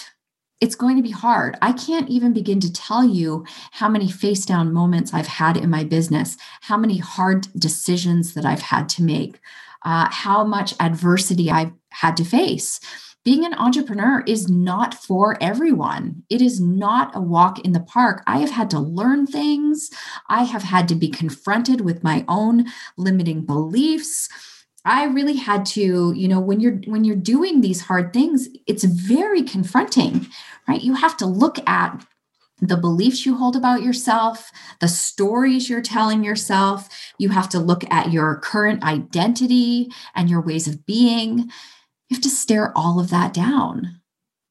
it's 0.61 0.75
going 0.75 0.97
to 0.97 1.03
be 1.03 1.11
hard. 1.11 1.57
I 1.61 1.73
can't 1.73 2.09
even 2.09 2.33
begin 2.33 2.61
to 2.61 2.73
tell 2.73 3.05
you 3.05 3.45
how 3.73 3.89
many 3.89 4.11
face 4.11 4.47
down 4.47 4.73
moments 4.73 5.13
I've 5.13 5.27
had 5.27 5.57
in 5.57 5.69
my 5.69 5.85
business, 5.85 6.37
how 6.63 6.77
many 6.77 6.99
hard 6.99 7.49
decisions 7.59 8.35
that 8.35 8.47
I've 8.47 8.63
had 8.63 8.89
to 8.91 9.03
make, 9.03 9.39
uh, 9.85 10.09
how 10.11 10.45
much 10.45 10.75
adversity 10.81 11.51
I've 11.51 11.73
had 11.91 12.17
to 12.19 12.25
face. 12.25 12.81
Being 13.27 13.45
an 13.45 13.55
entrepreneur 13.55 14.23
is 14.27 14.49
not 14.49 14.95
for 14.95 15.37
everyone. 15.43 16.23
It 16.31 16.41
is 16.41 16.61
not 16.61 17.15
a 17.15 17.21
walk 17.21 17.59
in 17.59 17.73
the 17.73 17.81
park. 17.81 18.23
I 18.25 18.39
have 18.39 18.53
had 18.53 18.71
to 18.71 18.79
learn 18.79 19.27
things. 19.27 19.91
I 20.29 20.45
have 20.45 20.63
had 20.63 20.87
to 20.89 20.95
be 20.95 21.09
confronted 21.09 21.81
with 21.81 22.05
my 22.05 22.25
own 22.29 22.67
limiting 22.97 23.45
beliefs. 23.45 24.29
I 24.87 25.05
really 25.07 25.37
had 25.37 25.67
to, 25.67 26.13
you 26.15 26.29
know, 26.29 26.39
when 26.39 26.61
you're 26.61 26.77
when 26.87 27.05
you're 27.05 27.17
doing 27.17 27.61
these 27.61 27.83
hard 27.83 28.13
things, 28.13 28.49
it's 28.67 28.85
very 28.85 29.43
confronting, 29.43 30.29
right? 30.69 30.81
You 30.81 30.95
have 30.95 31.17
to 31.19 31.27
look 31.27 31.59
at 31.69 32.07
the 32.61 32.77
beliefs 32.77 33.27
you 33.27 33.37
hold 33.37 33.57
about 33.57 33.83
yourself, 33.83 34.51
the 34.81 34.89
stories 34.89 35.69
you're 35.69 35.83
telling 35.83 36.23
yourself. 36.23 36.89
You 37.19 37.31
have 37.31 37.49
to 37.51 37.59
look 37.59 37.83
at 37.91 38.13
your 38.13 38.37
current 38.37 38.85
identity 38.85 39.91
and 40.15 40.31
your 40.31 40.41
ways 40.41 40.69
of 40.69 40.87
being. 40.87 41.39
You 42.09 42.15
have 42.15 42.23
to 42.23 42.31
stare 42.31 42.73
all 42.79 43.01
of 43.01 43.11
that 43.11 43.35
down. 43.35 44.01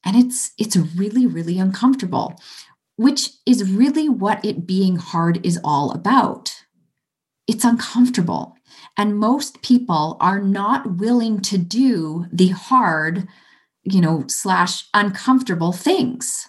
And 0.04 0.18
it's 0.18 0.52
it's 0.58 0.76
really 0.76 1.26
really 1.26 1.58
uncomfortable, 1.58 2.36
which 2.98 3.30
is 3.46 3.72
really 3.72 4.10
what 4.10 4.44
it 4.44 4.68
being 4.68 4.98
hard 4.98 5.44
is 5.46 5.58
all 5.64 5.92
about. 5.92 6.66
It's 7.48 7.64
uncomfortable. 7.64 8.55
And 8.98 9.18
most 9.18 9.62
people 9.62 10.18
are 10.20 10.40
not 10.40 10.98
willing 10.98 11.42
to 11.42 11.58
do 11.58 12.28
the 12.32 12.50
hard, 12.50 13.28
you 13.84 14.00
know, 14.00 14.24
slash 14.28 14.88
uncomfortable 14.94 15.74
things. 15.74 16.48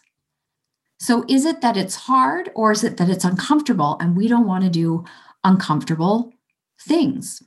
So 0.99 1.25
is 1.29 1.45
it 1.45 1.61
that 1.61 1.77
it's 1.77 1.97
hard 1.97 2.51
or 2.55 2.73
is 2.73 2.85
it 2.85 2.97
that 2.97 3.11
it's 3.11 3.25
uncomfortable 3.25 3.97
and 4.01 4.17
we 4.17 4.29
don't 4.29 4.47
want 4.47 4.65
to 4.65 4.71
do 4.71 5.05
uncomfortable 5.45 6.33
things? 6.81 7.43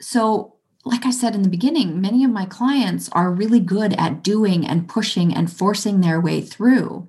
So, 0.00 0.56
like 0.86 1.06
I 1.06 1.10
said 1.10 1.34
in 1.34 1.42
the 1.42 1.48
beginning, 1.48 2.00
many 2.00 2.24
of 2.24 2.30
my 2.30 2.44
clients 2.44 3.08
are 3.12 3.32
really 3.32 3.60
good 3.60 3.94
at 3.94 4.22
doing 4.22 4.66
and 4.66 4.88
pushing 4.88 5.34
and 5.34 5.50
forcing 5.50 6.00
their 6.00 6.20
way 6.20 6.42
through. 6.42 7.08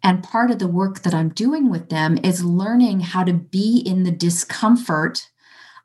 And 0.00 0.22
part 0.22 0.50
of 0.50 0.60
the 0.60 0.68
work 0.68 1.00
that 1.00 1.14
I'm 1.14 1.30
doing 1.30 1.70
with 1.70 1.88
them 1.88 2.18
is 2.22 2.44
learning 2.44 3.00
how 3.00 3.24
to 3.24 3.32
be 3.32 3.78
in 3.78 4.04
the 4.04 4.12
discomfort 4.12 5.28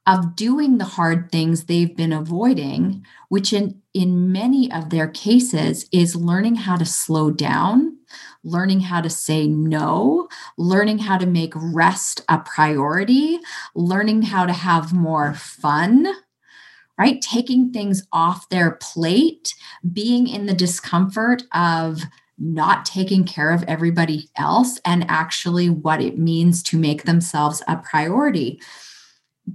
of 0.10 0.36
doing 0.36 0.80
the 0.80 0.86
hard 0.86 1.32
things 1.32 1.66
they've 1.66 1.96
been 1.96 2.12
avoiding, 2.12 3.06
which 3.28 3.54
in, 3.54 3.80
in 3.94 4.32
many 4.32 4.72
of 4.72 4.90
their 4.90 5.08
cases 5.08 5.88
is 5.92 6.16
learning 6.16 6.56
how 6.56 6.76
to 6.76 6.86
slow 6.86 7.30
down, 7.30 7.96
learning 8.44 8.80
how 8.80 9.02
to 9.02 9.10
say 9.10 9.48
no, 9.48 10.28
learning 10.58 10.98
how 10.98 11.16
to 11.16 11.28
make 11.28 11.54
rest 11.56 12.22
a 12.28 12.40
priority, 12.40 13.38
learning 13.76 14.24
how 14.24 14.48
to 14.48 14.54
have 14.54 14.92
more 14.94 15.36
fun, 15.36 16.08
right? 16.98 17.22
Taking 17.22 17.72
things 17.72 18.08
off 18.12 18.50
their 18.50 18.72
plate, 18.82 19.54
being 19.94 20.28
in 20.28 20.48
the 20.48 20.56
discomfort 20.56 21.44
of 21.54 22.02
not 22.40 22.84
taking 22.84 23.26
care 23.26 23.52
of 23.52 23.64
everybody 23.64 24.28
else 24.38 24.80
and 24.86 25.06
actually 25.08 25.70
what 25.70 26.02
it 26.02 26.18
means 26.18 26.64
to 26.64 26.80
make 26.80 27.04
themselves 27.04 27.62
a 27.68 27.78
priority. 27.78 28.60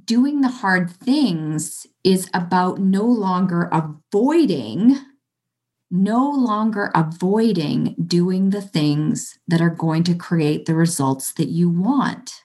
Doing 0.07 0.41
the 0.41 0.49
hard 0.49 0.91
things 0.91 1.87
is 2.03 2.31
about 2.33 2.81
no 2.81 3.05
longer 3.05 3.69
avoiding, 3.71 4.97
no 5.91 6.31
longer 6.31 6.91
avoiding 6.95 7.95
doing 8.07 8.51
the 8.51 8.63
things 8.63 9.39
that 9.47 9.61
are 9.61 9.71
going 9.71 10.03
to 10.05 10.15
create 10.15 10.65
the 10.65 10.75
results 10.75 11.35
that 11.35 11.49
you 11.49 11.69
want. 11.69 12.45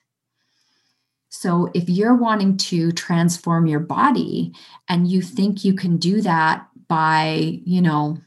So, 1.30 1.70
if 1.74 1.88
you're 1.88 2.14
wanting 2.14 2.56
to 2.58 2.92
transform 2.92 3.66
your 3.66 3.80
body 3.80 4.52
and 4.88 5.08
you 5.08 5.22
think 5.22 5.64
you 5.64 5.74
can 5.74 5.96
do 5.96 6.20
that 6.20 6.68
by, 6.88 7.60
you 7.64 7.80
know, 7.80 8.18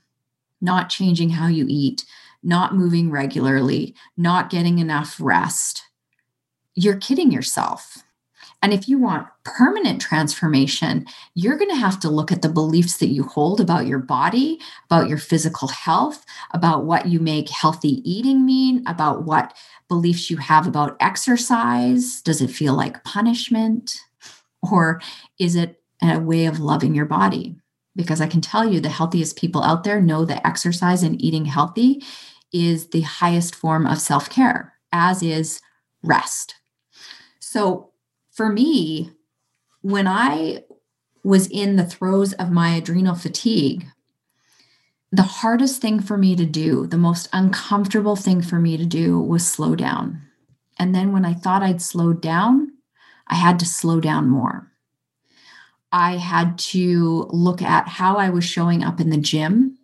not 0.59 0.89
changing 0.89 1.31
how 1.31 1.47
you 1.47 1.65
eat, 1.69 2.05
not 2.41 2.75
moving 2.75 3.11
regularly, 3.11 3.93
not 4.17 4.49
getting 4.49 4.79
enough 4.79 5.17
rest, 5.19 5.83
you're 6.73 6.97
kidding 6.97 7.31
yourself. 7.31 8.03
And 8.63 8.73
if 8.73 8.87
you 8.89 8.97
want 8.97 9.27
permanent 9.43 10.01
transformation, 10.01 11.05
you're 11.35 11.57
going 11.57 11.69
to 11.69 11.75
have 11.75 11.99
to 11.99 12.09
look 12.09 12.31
at 12.31 12.41
the 12.41 12.49
beliefs 12.49 12.97
that 12.97 13.09
you 13.09 13.23
hold 13.23 13.61
about 13.61 13.85
your 13.85 13.99
body, 13.99 14.59
about 14.85 15.07
your 15.07 15.19
physical 15.19 15.67
health, 15.67 16.25
about 16.51 16.85
what 16.85 17.07
you 17.07 17.19
make 17.19 17.49
healthy 17.49 18.01
eating 18.09 18.45
mean, 18.45 18.83
about 18.87 19.25
what 19.25 19.55
beliefs 19.87 20.31
you 20.31 20.37
have 20.37 20.65
about 20.65 20.97
exercise. 20.99 22.21
Does 22.21 22.41
it 22.41 22.49
feel 22.49 22.73
like 22.73 23.03
punishment? 23.03 23.99
Or 24.71 24.99
is 25.37 25.55
it 25.55 25.79
a 26.01 26.19
way 26.19 26.47
of 26.47 26.59
loving 26.59 26.95
your 26.95 27.05
body? 27.05 27.57
because 27.95 28.21
I 28.21 28.27
can 28.27 28.41
tell 28.41 28.67
you 28.67 28.79
the 28.79 28.89
healthiest 28.89 29.37
people 29.37 29.63
out 29.63 29.83
there 29.83 30.01
know 30.01 30.25
that 30.25 30.45
exercise 30.45 31.03
and 31.03 31.21
eating 31.21 31.45
healthy 31.45 32.03
is 32.51 32.89
the 32.89 33.01
highest 33.01 33.55
form 33.55 33.85
of 33.85 33.99
self 33.99 34.29
care, 34.29 34.73
as 34.91 35.21
is 35.23 35.61
rest. 36.03 36.55
So 37.39 37.92
for 38.33 38.49
me, 38.49 39.11
when 39.81 40.07
I 40.07 40.63
was 41.23 41.47
in 41.47 41.75
the 41.75 41.85
throes 41.85 42.33
of 42.33 42.51
my 42.51 42.75
adrenal 42.75 43.15
fatigue, 43.15 43.85
the 45.11 45.21
hardest 45.21 45.79
thing 45.79 45.99
for 45.99 46.17
me 46.17 46.35
to 46.35 46.45
do, 46.45 46.87
the 46.87 46.97
most 46.97 47.29
uncomfortable 47.31 48.15
thing 48.15 48.41
for 48.41 48.59
me 48.59 48.75
to 48.75 48.85
do 48.85 49.19
was 49.19 49.45
slow 49.45 49.75
down. 49.75 50.23
And 50.79 50.95
then 50.95 51.11
when 51.11 51.23
I 51.23 51.35
thought 51.35 51.61
I'd 51.61 51.81
slowed 51.81 52.19
down, 52.21 52.71
I 53.27 53.35
had 53.35 53.59
to 53.59 53.65
slow 53.65 53.99
down 53.99 54.27
more. 54.27 54.71
I 55.91 56.17
had 56.17 56.57
to 56.57 57.27
look 57.29 57.61
at 57.61 57.87
how 57.87 58.17
I 58.17 58.29
was 58.31 58.43
showing 58.43 58.83
up 58.83 58.99
in 58.99 59.11
the 59.11 59.17
gym. 59.17 59.77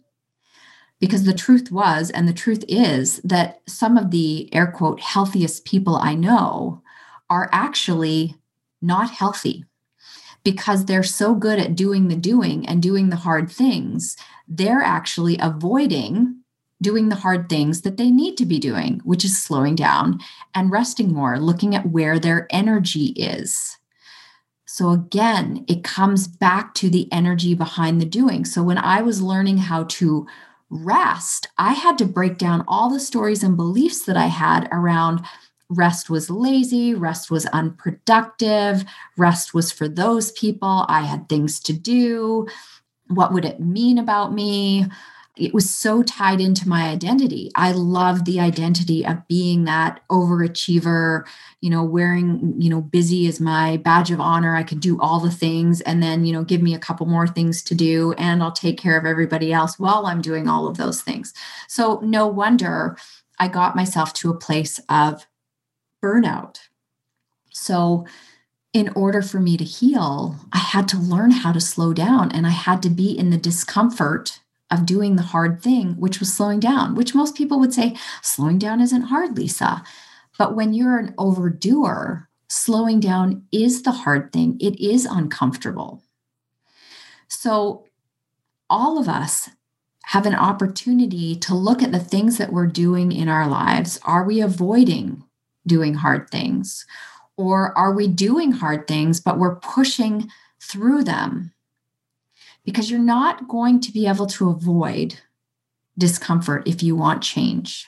Because 1.00 1.24
the 1.24 1.34
truth 1.34 1.72
was, 1.72 2.10
and 2.10 2.28
the 2.28 2.34
truth 2.34 2.66
is, 2.68 3.22
that 3.24 3.62
some 3.68 3.96
of 3.96 4.10
the 4.10 4.54
air 4.54 4.68
quote 4.68 5.00
healthiest 5.00 5.64
people 5.64 5.96
I 5.96 6.16
know 6.16 6.82
are 7.30 7.50
actually 7.52 8.36
not 8.82 9.12
healthy 9.12 9.66
because 10.44 10.86
they're 10.86 11.04
so 11.04 11.36
good 11.36 11.60
at 11.60 11.76
doing 11.76 12.08
the 12.08 12.16
doing 12.16 12.68
and 12.68 12.82
doing 12.82 13.10
the 13.10 13.18
hard 13.18 13.52
things. 13.52 14.16
They're 14.48 14.82
actually 14.82 15.38
avoiding 15.40 16.42
doing 16.82 17.10
the 17.10 17.16
hard 17.16 17.50
things 17.50 17.82
that 17.82 17.98
they 17.98 18.10
need 18.10 18.38
to 18.38 18.46
be 18.46 18.58
doing, 18.58 19.02
which 19.04 19.26
is 19.26 19.42
slowing 19.42 19.76
down 19.76 20.20
and 20.56 20.72
resting 20.72 21.14
more, 21.14 21.38
looking 21.38 21.76
at 21.76 21.90
where 21.90 22.20
their 22.20 22.48
energy 22.50 23.08
is. 23.18 23.78
So 24.66 24.92
again, 24.92 25.66
it 25.68 25.84
comes 25.84 26.28
back 26.28 26.74
to 26.76 26.90
the 26.90 27.12
energy 27.12 27.54
behind 27.54 28.00
the 28.00 28.06
doing. 28.06 28.46
So 28.46 28.64
when 28.64 28.78
I 28.78 29.02
was 29.02 29.22
learning 29.22 29.58
how 29.58 29.86
to 29.86 30.26
rest, 30.70 31.48
I 31.58 31.74
had 31.74 31.98
to 31.98 32.06
break 32.06 32.38
down 32.38 32.64
all 32.68 32.90
the 32.90 33.00
stories 33.00 33.44
and 33.44 33.58
beliefs 33.58 34.06
that 34.06 34.16
I 34.16 34.28
had 34.28 34.70
around 34.72 35.26
rest 35.70 36.10
was 36.10 36.30
lazy, 36.30 36.94
rest 36.94 37.30
was 37.30 37.46
unproductive, 37.48 38.84
rest 39.18 39.54
was 39.54 39.72
for 39.72 39.88
those 39.88 40.32
people. 40.32 40.86
I 40.88 41.02
had 41.02 41.30
things 41.30 41.60
to 41.62 41.74
do. 41.74 42.48
What 43.08 43.34
would 43.34 43.46
it 43.46 43.60
mean 43.60 43.98
about 43.98 44.34
me? 44.34 44.88
it 45.40 45.54
was 45.54 45.70
so 45.70 46.04
tied 46.04 46.42
into 46.42 46.68
my 46.68 46.90
identity. 46.90 47.50
I 47.56 47.72
loved 47.72 48.26
the 48.26 48.42
identity 48.42 49.06
of 49.06 49.26
being 49.28 49.64
that 49.64 50.02
overachiever, 50.10 51.26
you 51.62 51.70
know, 51.70 51.84
wearing, 51.84 52.56
you 52.58 52.70
know, 52.70 52.82
busy 52.82 53.26
as 53.28 53.40
my 53.40 53.78
badge 53.78 54.12
of 54.12 54.20
honor. 54.20 54.56
I 54.56 54.64
could 54.64 54.82
do 54.82 55.00
all 55.00 55.20
the 55.20 55.32
things 55.32 55.80
and 55.82 56.04
then, 56.04 56.26
you 56.26 56.34
know, 56.34 56.44
give 56.44 56.62
me 56.62 56.76
a 56.76 56.80
couple 56.80 57.06
more 57.06 57.26
things 57.26 57.64
to 57.64 57.76
do 57.76 58.14
and 58.18 58.44
I'll 58.44 58.52
take 58.52 58.78
care 58.78 59.00
of 59.00 59.06
everybody 59.06 59.54
else 59.54 59.80
while 59.80 60.06
I'm 60.06 60.22
doing 60.22 60.50
all 60.50 60.68
of 60.68 60.78
those 60.78 61.02
things. 61.02 61.34
So, 61.68 62.02
no 62.04 62.28
wonder 62.28 62.98
I 63.40 63.48
got 63.48 63.76
myself 63.76 64.12
to 64.16 64.30
a 64.30 64.38
place 64.38 64.82
of 64.90 65.26
burnout. 66.04 66.60
So, 67.52 68.06
in 68.72 68.90
order 68.90 69.22
for 69.22 69.40
me 69.40 69.58
to 69.58 69.64
heal, 69.64 70.36
I 70.54 70.60
had 70.60 70.88
to 70.90 70.98
learn 70.98 71.32
how 71.32 71.52
to 71.52 71.60
slow 71.60 71.92
down 71.92 72.32
and 72.32 72.46
I 72.46 72.52
had 72.52 72.84
to 72.84 72.90
be 72.90 73.18
in 73.18 73.32
the 73.32 73.38
discomfort 73.38 74.42
of 74.70 74.86
doing 74.86 75.16
the 75.16 75.24
hard 75.24 75.62
thing, 75.62 75.94
which 75.94 76.20
was 76.20 76.32
slowing 76.32 76.60
down, 76.60 76.94
which 76.94 77.16
most 77.16 77.36
people 77.36 77.60
would 77.60 77.74
say, 77.74 77.96
slowing 78.22 78.60
down 78.60 78.80
isn't 78.80 79.04
hard, 79.04 79.36
Lisa. 79.36 79.84
But 80.38 80.56
when 80.56 80.74
you're 80.74 81.00
an 81.00 81.16
overdoer, 81.18 82.30
slowing 82.48 83.00
down 83.00 83.46
is 83.52 83.82
the 83.82 83.92
hard 83.92 84.32
thing, 84.32 84.58
it 84.60 84.80
is 84.80 85.06
uncomfortable. 85.06 86.04
So, 87.28 87.86
all 88.70 89.00
of 89.00 89.10
us 89.10 89.50
have 90.06 90.28
an 90.28 90.36
opportunity 90.36 91.36
to 91.36 91.56
look 91.56 91.82
at 91.82 91.92
the 91.92 92.00
things 92.00 92.38
that 92.38 92.54
we're 92.54 92.68
doing 92.68 93.12
in 93.12 93.28
our 93.28 93.48
lives. 93.48 94.00
Are 94.04 94.24
we 94.24 94.42
avoiding 94.42 95.24
doing 95.70 95.94
hard 95.94 96.30
things? 96.30 96.86
Or 97.38 97.78
are 97.78 97.94
we 97.94 98.08
doing 98.08 98.52
hard 98.52 98.86
things, 98.88 99.22
but 99.22 99.40
we're 99.40 99.56
pushing 99.56 100.30
through 100.60 101.06
them 101.06 101.54
because 102.66 102.92
you're 102.92 103.00
not 103.00 103.48
going 103.48 103.80
to 103.80 103.94
be 103.94 104.06
able 104.06 104.28
to 104.28 104.50
avoid 104.50 105.22
discomfort 105.98 106.68
if 106.68 106.84
you 106.84 106.96
want 106.96 107.24
change. 107.24 107.88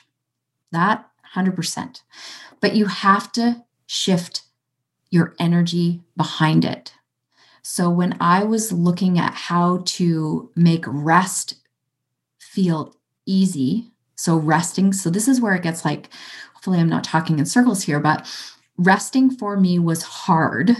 That 0.70 1.08
100%. 1.34 2.02
But 2.60 2.76
you 2.76 2.86
have 2.86 3.32
to 3.32 3.64
shift 3.86 4.42
your 5.10 5.34
energy 5.38 6.02
behind 6.16 6.64
it. 6.64 6.94
So 7.62 7.90
when 7.90 8.16
I 8.20 8.44
was 8.44 8.72
looking 8.72 9.18
at 9.18 9.34
how 9.34 9.82
to 9.84 10.50
make 10.56 10.84
rest 10.86 11.54
feel 12.38 12.96
easy, 13.24 13.91
so 14.22 14.36
resting, 14.36 14.92
so 14.92 15.10
this 15.10 15.28
is 15.28 15.40
where 15.40 15.54
it 15.54 15.62
gets 15.62 15.84
like, 15.84 16.08
hopefully, 16.54 16.78
I'm 16.78 16.88
not 16.88 17.04
talking 17.04 17.38
in 17.38 17.46
circles 17.46 17.82
here, 17.82 18.00
but 18.00 18.26
resting 18.76 19.30
for 19.30 19.56
me 19.58 19.78
was 19.78 20.02
hard 20.02 20.76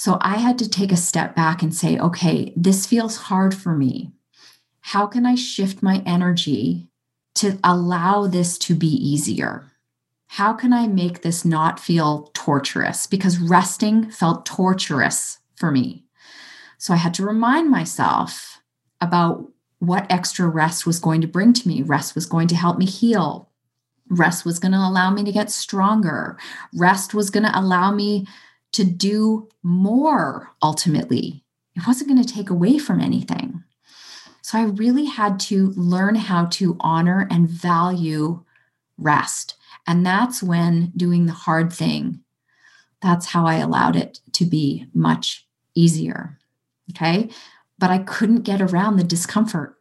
so 0.00 0.16
I 0.22 0.38
had 0.38 0.58
to 0.60 0.66
take 0.66 0.92
a 0.92 0.96
step 0.96 1.36
back 1.36 1.62
and 1.62 1.74
say, 1.74 1.98
okay, 1.98 2.54
this 2.56 2.86
feels 2.86 3.18
hard 3.18 3.54
for 3.54 3.76
me. 3.76 4.12
How 4.80 5.06
can 5.06 5.26
I 5.26 5.34
shift 5.34 5.82
my 5.82 6.02
energy 6.06 6.88
to 7.34 7.58
allow 7.62 8.26
this 8.26 8.56
to 8.60 8.74
be 8.74 8.86
easier? 8.86 9.72
How 10.28 10.54
can 10.54 10.72
I 10.72 10.86
make 10.86 11.20
this 11.20 11.44
not 11.44 11.78
feel 11.78 12.30
torturous? 12.32 13.06
Because 13.06 13.38
resting 13.38 14.10
felt 14.10 14.46
torturous 14.46 15.40
for 15.54 15.70
me. 15.70 16.06
So 16.78 16.94
I 16.94 16.96
had 16.96 17.12
to 17.12 17.26
remind 17.26 17.70
myself 17.70 18.62
about 19.02 19.52
what 19.80 20.06
extra 20.10 20.46
rest 20.46 20.86
was 20.86 20.98
going 20.98 21.20
to 21.22 21.26
bring 21.26 21.52
to 21.54 21.66
me. 21.66 21.82
Rest 21.82 22.14
was 22.14 22.26
going 22.26 22.48
to 22.48 22.56
help 22.56 22.78
me 22.78 22.86
heal. 22.86 23.48
Rest 24.08 24.44
was 24.44 24.58
going 24.58 24.72
to 24.72 24.78
allow 24.78 25.10
me 25.10 25.24
to 25.24 25.32
get 25.32 25.50
stronger. 25.50 26.38
Rest 26.74 27.14
was 27.14 27.30
going 27.30 27.44
to 27.44 27.58
allow 27.58 27.90
me 27.90 28.26
to 28.72 28.84
do 28.84 29.48
more 29.62 30.50
ultimately. 30.62 31.44
It 31.74 31.86
wasn't 31.86 32.10
going 32.10 32.22
to 32.22 32.34
take 32.34 32.50
away 32.50 32.78
from 32.78 33.00
anything. 33.00 33.64
So 34.42 34.58
I 34.58 34.64
really 34.64 35.06
had 35.06 35.40
to 35.40 35.68
learn 35.76 36.14
how 36.14 36.46
to 36.46 36.76
honor 36.80 37.26
and 37.30 37.48
value 37.48 38.44
rest. 38.98 39.54
And 39.86 40.04
that's 40.04 40.42
when 40.42 40.92
doing 40.96 41.26
the 41.26 41.32
hard 41.32 41.72
thing, 41.72 42.20
that's 43.00 43.26
how 43.26 43.46
I 43.46 43.56
allowed 43.56 43.96
it 43.96 44.20
to 44.32 44.44
be 44.44 44.86
much 44.92 45.46
easier. 45.74 46.38
Okay. 46.90 47.30
But 47.80 47.90
I 47.90 47.98
couldn't 47.98 48.42
get 48.42 48.60
around 48.60 48.96
the 48.96 49.04
discomfort 49.04 49.76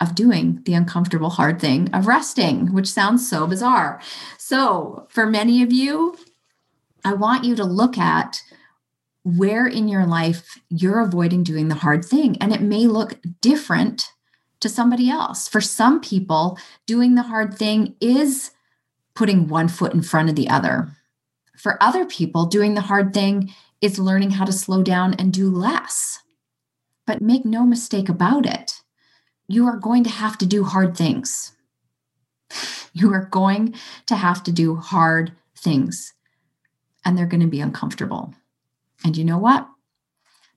of 0.00 0.14
doing 0.14 0.62
the 0.64 0.74
uncomfortable 0.74 1.30
hard 1.30 1.60
thing 1.60 1.92
of 1.92 2.06
resting, 2.06 2.72
which 2.72 2.86
sounds 2.86 3.28
so 3.28 3.46
bizarre. 3.46 4.00
So, 4.38 5.06
for 5.10 5.26
many 5.26 5.62
of 5.62 5.72
you, 5.72 6.16
I 7.04 7.12
want 7.12 7.44
you 7.44 7.54
to 7.56 7.64
look 7.64 7.98
at 7.98 8.40
where 9.22 9.66
in 9.66 9.88
your 9.88 10.06
life 10.06 10.58
you're 10.70 11.00
avoiding 11.00 11.42
doing 11.42 11.68
the 11.68 11.74
hard 11.74 12.04
thing. 12.04 12.36
And 12.40 12.54
it 12.54 12.62
may 12.62 12.86
look 12.86 13.18
different 13.40 14.12
to 14.60 14.68
somebody 14.68 15.10
else. 15.10 15.48
For 15.48 15.60
some 15.60 16.00
people, 16.00 16.58
doing 16.86 17.14
the 17.14 17.22
hard 17.22 17.54
thing 17.54 17.96
is 18.00 18.52
putting 19.14 19.48
one 19.48 19.68
foot 19.68 19.92
in 19.92 20.02
front 20.02 20.28
of 20.28 20.36
the 20.36 20.48
other. 20.48 20.88
For 21.56 21.82
other 21.82 22.06
people, 22.06 22.46
doing 22.46 22.74
the 22.74 22.82
hard 22.82 23.12
thing 23.12 23.52
is 23.80 23.98
learning 23.98 24.30
how 24.32 24.44
to 24.44 24.52
slow 24.52 24.82
down 24.82 25.14
and 25.14 25.32
do 25.32 25.50
less. 25.50 26.20
But 27.10 27.20
make 27.20 27.44
no 27.44 27.66
mistake 27.66 28.08
about 28.08 28.46
it, 28.46 28.82
you 29.48 29.66
are 29.66 29.76
going 29.76 30.04
to 30.04 30.10
have 30.10 30.38
to 30.38 30.46
do 30.46 30.62
hard 30.62 30.96
things. 30.96 31.56
You 32.92 33.12
are 33.12 33.26
going 33.26 33.74
to 34.06 34.16
have 34.16 34.42
to 34.44 34.52
do 34.52 34.76
hard 34.76 35.32
things, 35.56 36.12
and 37.04 37.16
they're 37.16 37.26
going 37.26 37.40
to 37.40 37.46
be 37.46 37.60
uncomfortable. 37.60 38.34
And 39.04 39.16
you 39.16 39.24
know 39.24 39.38
what? 39.38 39.68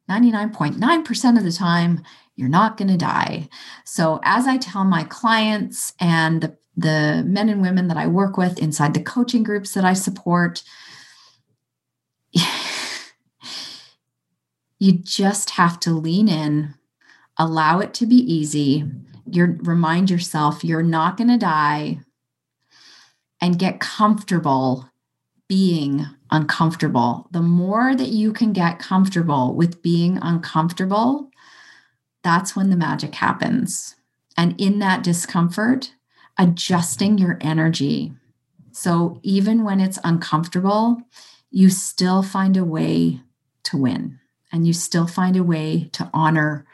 99.9% 0.10 1.38
of 1.38 1.44
the 1.44 1.52
time, 1.52 2.04
you're 2.36 2.50
not 2.50 2.78
going 2.78 2.88
to 2.88 2.98
die. 2.98 3.50
So, 3.84 4.20
as 4.24 4.48
I 4.48 4.58
tell 4.58 4.84
my 4.84 5.04
clients 5.04 5.94
and 6.00 6.42
the, 6.42 6.58
the 6.76 7.24
men 7.26 7.50
and 7.50 7.62
women 7.62 7.88
that 7.88 7.98
I 7.98 8.08
work 8.08 8.38
with 8.38 8.60
inside 8.60 8.94
the 8.94 9.04
coaching 9.04 9.44
groups 9.44 9.74
that 9.74 9.86
I 9.86 9.94
support, 9.94 10.64
you 14.84 14.92
just 14.92 15.52
have 15.52 15.80
to 15.80 15.92
lean 15.92 16.28
in, 16.28 16.76
allow 17.38 17.80
it 17.80 17.94
to 17.94 18.06
be 18.06 18.18
easy. 18.18 18.84
You 19.26 19.58
remind 19.62 20.10
yourself 20.10 20.62
you're 20.62 20.84
not 20.84 21.16
going 21.16 21.30
to 21.30 21.38
die 21.38 22.00
and 23.40 23.58
get 23.58 23.80
comfortable 23.80 24.90
being 25.48 26.06
uncomfortable. 26.32 27.30
The 27.32 27.42
more 27.42 27.96
that 27.96 28.10
you 28.10 28.34
can 28.34 28.52
get 28.52 28.78
comfortable 28.78 29.56
with 29.56 29.82
being 29.82 30.20
uncomfortable, 30.22 31.32
that's 32.22 32.54
when 32.54 32.70
the 32.70 32.76
magic 32.76 33.16
happens. 33.16 33.96
And 34.36 34.60
in 34.60 34.80
that 34.80 35.02
discomfort, 35.02 35.94
adjusting 36.38 37.18
your 37.18 37.38
energy. 37.40 38.12
So 38.74 39.22
even 39.24 39.64
when 39.64 39.80
it's 39.80 40.00
uncomfortable, 40.04 41.04
you 41.52 41.70
still 41.70 42.22
find 42.22 42.58
a 42.58 42.66
way 42.66 43.22
to 43.64 43.78
win 43.78 44.20
and 44.54 44.66
you 44.66 44.72
still 44.72 45.08
find 45.08 45.36
a 45.36 45.44
way 45.44 45.90
to 45.94 46.10
honor 46.14 46.66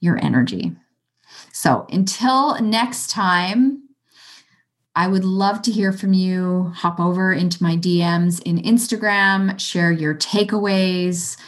your 0.00 0.22
energy. 0.22 0.72
So 1.52 1.86
until 1.88 2.60
next 2.60 3.08
time, 3.08 3.84
I 4.96 5.06
would 5.06 5.24
love 5.24 5.62
to 5.62 5.70
hear 5.70 5.92
from 5.92 6.12
you. 6.12 6.72
Hop 6.74 6.98
over 6.98 7.32
into 7.32 7.62
my 7.62 7.76
DMs 7.76 8.42
in 8.42 8.58
Instagram, 8.58 9.58
share 9.60 9.92
your 9.92 10.14
takeaways. 10.14 11.38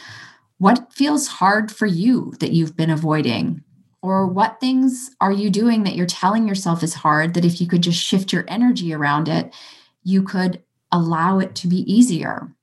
What 0.57 0.93
feels 0.93 1.27
hard 1.27 1.69
for 1.69 1.85
you 1.85 2.33
that 2.39 2.53
you've 2.53 2.77
been 2.77 2.89
avoiding? 2.89 3.61
Or 4.01 4.27
what 4.27 4.59
things 4.59 5.11
are 5.19 5.31
you 5.31 5.49
doing 5.49 5.83
that 5.83 5.95
you're 5.95 6.05
telling 6.05 6.47
yourself 6.47 6.83
is 6.83 6.93
hard 6.93 7.33
that 7.33 7.45
if 7.45 7.59
you 7.59 7.67
could 7.67 7.83
just 7.83 8.01
shift 8.01 8.31
your 8.31 8.45
energy 8.47 8.93
around 8.93 9.27
it, 9.27 9.53
you 10.03 10.23
could 10.23 10.63
allow 10.91 11.39
it 11.39 11.55
to 11.55 11.67
be 11.67 11.79
easier? 11.91 12.53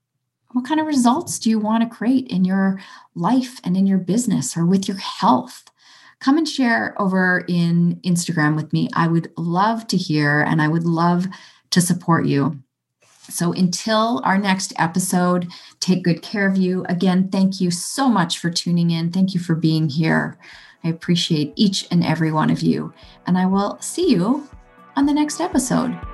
What 0.53 0.65
kind 0.65 0.81
of 0.81 0.87
results 0.87 1.39
do 1.39 1.51
you 1.51 1.59
want 1.59 1.83
to 1.83 1.97
create 1.97 2.29
in 2.29 2.45
your 2.45 2.81
life 3.15 3.61
and 3.65 3.77
in 3.77 3.87
your 3.87 3.99
business 3.99 4.57
or 4.57 4.67
with 4.67 4.89
your 4.89 4.99
health? 4.99 5.71
come 6.21 6.37
and 6.37 6.49
share 6.49 6.95
over 7.01 7.45
in 7.49 7.99
Instagram 8.05 8.55
with 8.55 8.73
me. 8.73 8.89
I 8.95 9.09
would 9.09 9.33
love 9.37 9.87
to 9.89 9.97
hear 9.97 10.43
and 10.43 10.63
I 10.63 10.69
would 10.69 10.85
love 10.85 11.27
to 11.71 11.81
support 11.81 12.27
you. 12.27 12.63
So 13.29 13.53
until 13.53 14.21
our 14.25 14.39
next 14.39 14.73
episode, 14.79 15.49
take 15.79 16.05
good 16.05 16.21
care 16.21 16.47
of 16.47 16.57
you. 16.57 16.85
Again, 16.89 17.31
thank 17.31 17.61
you 17.61 17.71
so 17.71 18.09
much 18.09 18.39
for 18.39 18.51
tuning 18.51 18.91
in. 18.91 19.13
Thank 19.13 19.35
you 19.35 19.41
for 19.41 19.55
being 19.55 19.89
here. 19.89 20.39
I 20.83 20.89
appreciate 20.89 21.53
each 21.57 21.87
and 21.91 22.05
every 22.05 22.33
one 22.33 22.51
of 22.51 22.61
you. 22.61 22.93
And 23.27 23.39
I 23.39 23.47
will 23.47 23.79
see 23.81 24.11
you 24.11 24.49
on 24.97 25.07
the 25.07 25.15
next 25.15 25.41
episode. 25.41 26.10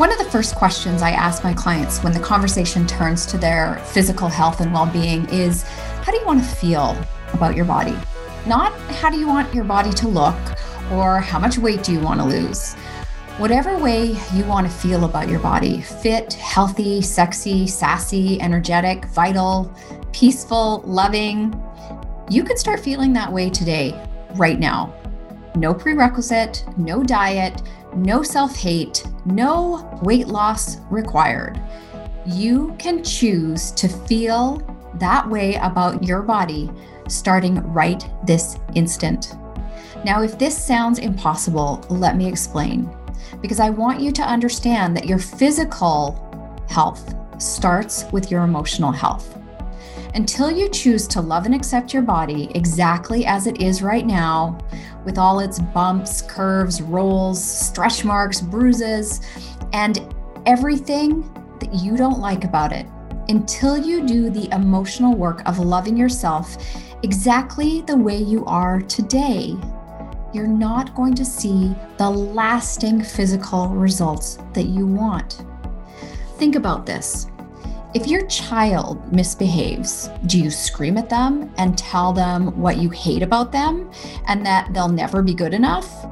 One 0.00 0.10
of 0.10 0.16
the 0.16 0.24
first 0.24 0.54
questions 0.54 1.02
I 1.02 1.10
ask 1.10 1.44
my 1.44 1.52
clients 1.52 2.02
when 2.02 2.14
the 2.14 2.20
conversation 2.20 2.86
turns 2.86 3.26
to 3.26 3.36
their 3.36 3.76
physical 3.84 4.28
health 4.28 4.62
and 4.62 4.72
well 4.72 4.86
being 4.86 5.28
is 5.28 5.62
how 5.62 6.10
do 6.10 6.16
you 6.16 6.24
want 6.24 6.42
to 6.42 6.48
feel 6.48 6.96
about 7.34 7.54
your 7.54 7.66
body? 7.66 7.94
Not 8.46 8.72
how 8.92 9.10
do 9.10 9.18
you 9.18 9.28
want 9.28 9.54
your 9.54 9.64
body 9.64 9.92
to 9.92 10.08
look 10.08 10.40
or 10.90 11.20
how 11.20 11.38
much 11.38 11.58
weight 11.58 11.82
do 11.82 11.92
you 11.92 12.00
want 12.00 12.18
to 12.18 12.24
lose. 12.24 12.72
Whatever 13.36 13.76
way 13.76 14.16
you 14.32 14.44
want 14.46 14.66
to 14.66 14.72
feel 14.72 15.04
about 15.04 15.28
your 15.28 15.40
body 15.40 15.82
fit, 15.82 16.32
healthy, 16.32 17.02
sexy, 17.02 17.66
sassy, 17.66 18.40
energetic, 18.40 19.04
vital, 19.04 19.70
peaceful, 20.14 20.80
loving 20.86 21.54
you 22.30 22.42
can 22.42 22.56
start 22.56 22.80
feeling 22.80 23.12
that 23.12 23.30
way 23.30 23.50
today, 23.50 24.02
right 24.36 24.58
now. 24.58 24.94
No 25.56 25.74
prerequisite, 25.74 26.64
no 26.78 27.02
diet, 27.02 27.60
no 27.96 28.22
self 28.22 28.56
hate, 28.56 29.04
no 29.24 30.00
weight 30.02 30.28
loss 30.28 30.78
required. 30.90 31.60
You 32.26 32.74
can 32.78 33.02
choose 33.02 33.70
to 33.72 33.88
feel 33.88 34.62
that 34.98 35.28
way 35.28 35.54
about 35.56 36.02
your 36.02 36.22
body 36.22 36.70
starting 37.08 37.60
right 37.72 38.08
this 38.26 38.56
instant. 38.74 39.34
Now, 40.04 40.22
if 40.22 40.38
this 40.38 40.56
sounds 40.56 40.98
impossible, 40.98 41.84
let 41.90 42.16
me 42.16 42.26
explain. 42.26 42.94
Because 43.40 43.60
I 43.60 43.70
want 43.70 44.00
you 44.00 44.12
to 44.12 44.22
understand 44.22 44.96
that 44.96 45.06
your 45.06 45.18
physical 45.18 46.64
health 46.68 47.14
starts 47.38 48.04
with 48.12 48.30
your 48.30 48.42
emotional 48.42 48.92
health. 48.92 49.36
Until 50.14 50.50
you 50.50 50.68
choose 50.68 51.06
to 51.08 51.20
love 51.20 51.46
and 51.46 51.54
accept 51.54 51.92
your 51.92 52.02
body 52.02 52.50
exactly 52.54 53.24
as 53.26 53.46
it 53.46 53.60
is 53.60 53.82
right 53.82 54.06
now, 54.06 54.58
with 55.04 55.18
all 55.18 55.40
its 55.40 55.58
bumps, 55.58 56.22
curves, 56.22 56.80
rolls, 56.82 57.42
stretch 57.42 58.04
marks, 58.04 58.40
bruises, 58.40 59.20
and 59.72 60.14
everything 60.46 61.22
that 61.60 61.74
you 61.74 61.96
don't 61.96 62.20
like 62.20 62.44
about 62.44 62.72
it, 62.72 62.86
until 63.28 63.76
you 63.76 64.06
do 64.06 64.30
the 64.30 64.48
emotional 64.54 65.14
work 65.14 65.42
of 65.46 65.58
loving 65.58 65.96
yourself 65.96 66.56
exactly 67.02 67.80
the 67.82 67.96
way 67.96 68.16
you 68.16 68.44
are 68.44 68.80
today, 68.82 69.56
you're 70.32 70.46
not 70.46 70.94
going 70.94 71.14
to 71.14 71.24
see 71.24 71.74
the 71.96 72.08
lasting 72.08 73.02
physical 73.02 73.68
results 73.68 74.38
that 74.52 74.66
you 74.66 74.86
want. 74.86 75.44
Think 76.36 76.56
about 76.56 76.86
this. 76.86 77.26
If 77.92 78.06
your 78.06 78.24
child 78.26 79.12
misbehaves, 79.12 80.10
do 80.26 80.38
you 80.38 80.48
scream 80.48 80.96
at 80.96 81.10
them 81.10 81.52
and 81.58 81.76
tell 81.76 82.12
them 82.12 82.56
what 82.56 82.76
you 82.76 82.88
hate 82.88 83.20
about 83.20 83.50
them 83.50 83.90
and 84.28 84.46
that 84.46 84.72
they'll 84.72 84.88
never 84.88 85.22
be 85.22 85.34
good 85.34 85.52
enough? 85.52 86.06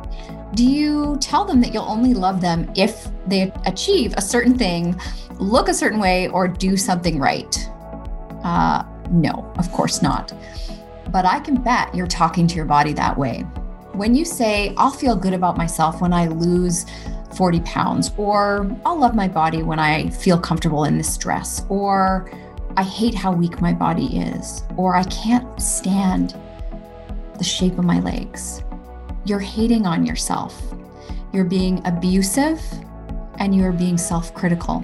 Do 0.55 0.65
you 0.65 1.17
tell 1.21 1.45
them 1.45 1.61
that 1.61 1.73
you'll 1.73 1.85
only 1.85 2.15
love 2.15 2.41
them 2.41 2.69
if 2.75 3.09
they 3.29 3.53
achieve 3.65 4.13
a 4.17 4.21
certain 4.21 4.59
thing 4.59 5.01
look 5.39 5.69
a 5.69 5.75
certain 5.75 6.01
way 6.01 6.27
or 6.29 6.49
do 6.49 6.77
something 6.77 7.21
right? 7.21 7.71
Uh, 8.43 8.83
no, 9.13 9.53
of 9.57 9.71
course 9.71 10.03
not. 10.03 10.33
But 11.13 11.27
I 11.27 11.39
can 11.39 11.63
bet 11.63 11.95
you're 11.95 12.09
talking 12.09 12.49
to 12.49 12.57
your 12.57 12.65
body 12.65 12.93
that 12.95 13.17
way. 13.17 13.43
When 13.93 14.17
you 14.17 14.25
say, 14.25 14.75
I'll 14.77 14.91
feel 14.91 15.15
good 15.15 15.33
about 15.33 15.57
myself 15.57 16.01
when 16.01 16.13
I 16.13 16.27
lose 16.27 16.87
40 17.35 17.61
pounds, 17.61 18.11
or 18.17 18.71
I'll 18.85 18.99
love 18.99 19.15
my 19.15 19.29
body 19.29 19.63
when 19.63 19.79
I 19.79 20.11
feel 20.11 20.39
comfortable 20.39 20.85
in 20.85 20.97
this 20.97 21.17
dress, 21.17 21.65
or 21.69 22.31
I 22.77 22.83
hate 22.83 23.15
how 23.15 23.33
weak 23.33 23.61
my 23.61 23.73
body 23.73 24.19
is, 24.19 24.63
or 24.77 24.95
I 24.97 25.05
can't 25.05 25.61
stand 25.61 26.37
the 27.37 27.45
shape 27.45 27.79
of 27.79 27.85
my 27.85 28.01
legs. 28.01 28.63
You're 29.25 29.41
hating 29.41 29.87
on 29.87 30.07
yourself. 30.07 30.63
you're 31.33 31.45
being 31.45 31.87
abusive, 31.87 32.61
and 33.39 33.55
you're 33.55 33.73
being 33.73 33.99
self 33.99 34.35
critical. 34.35 34.83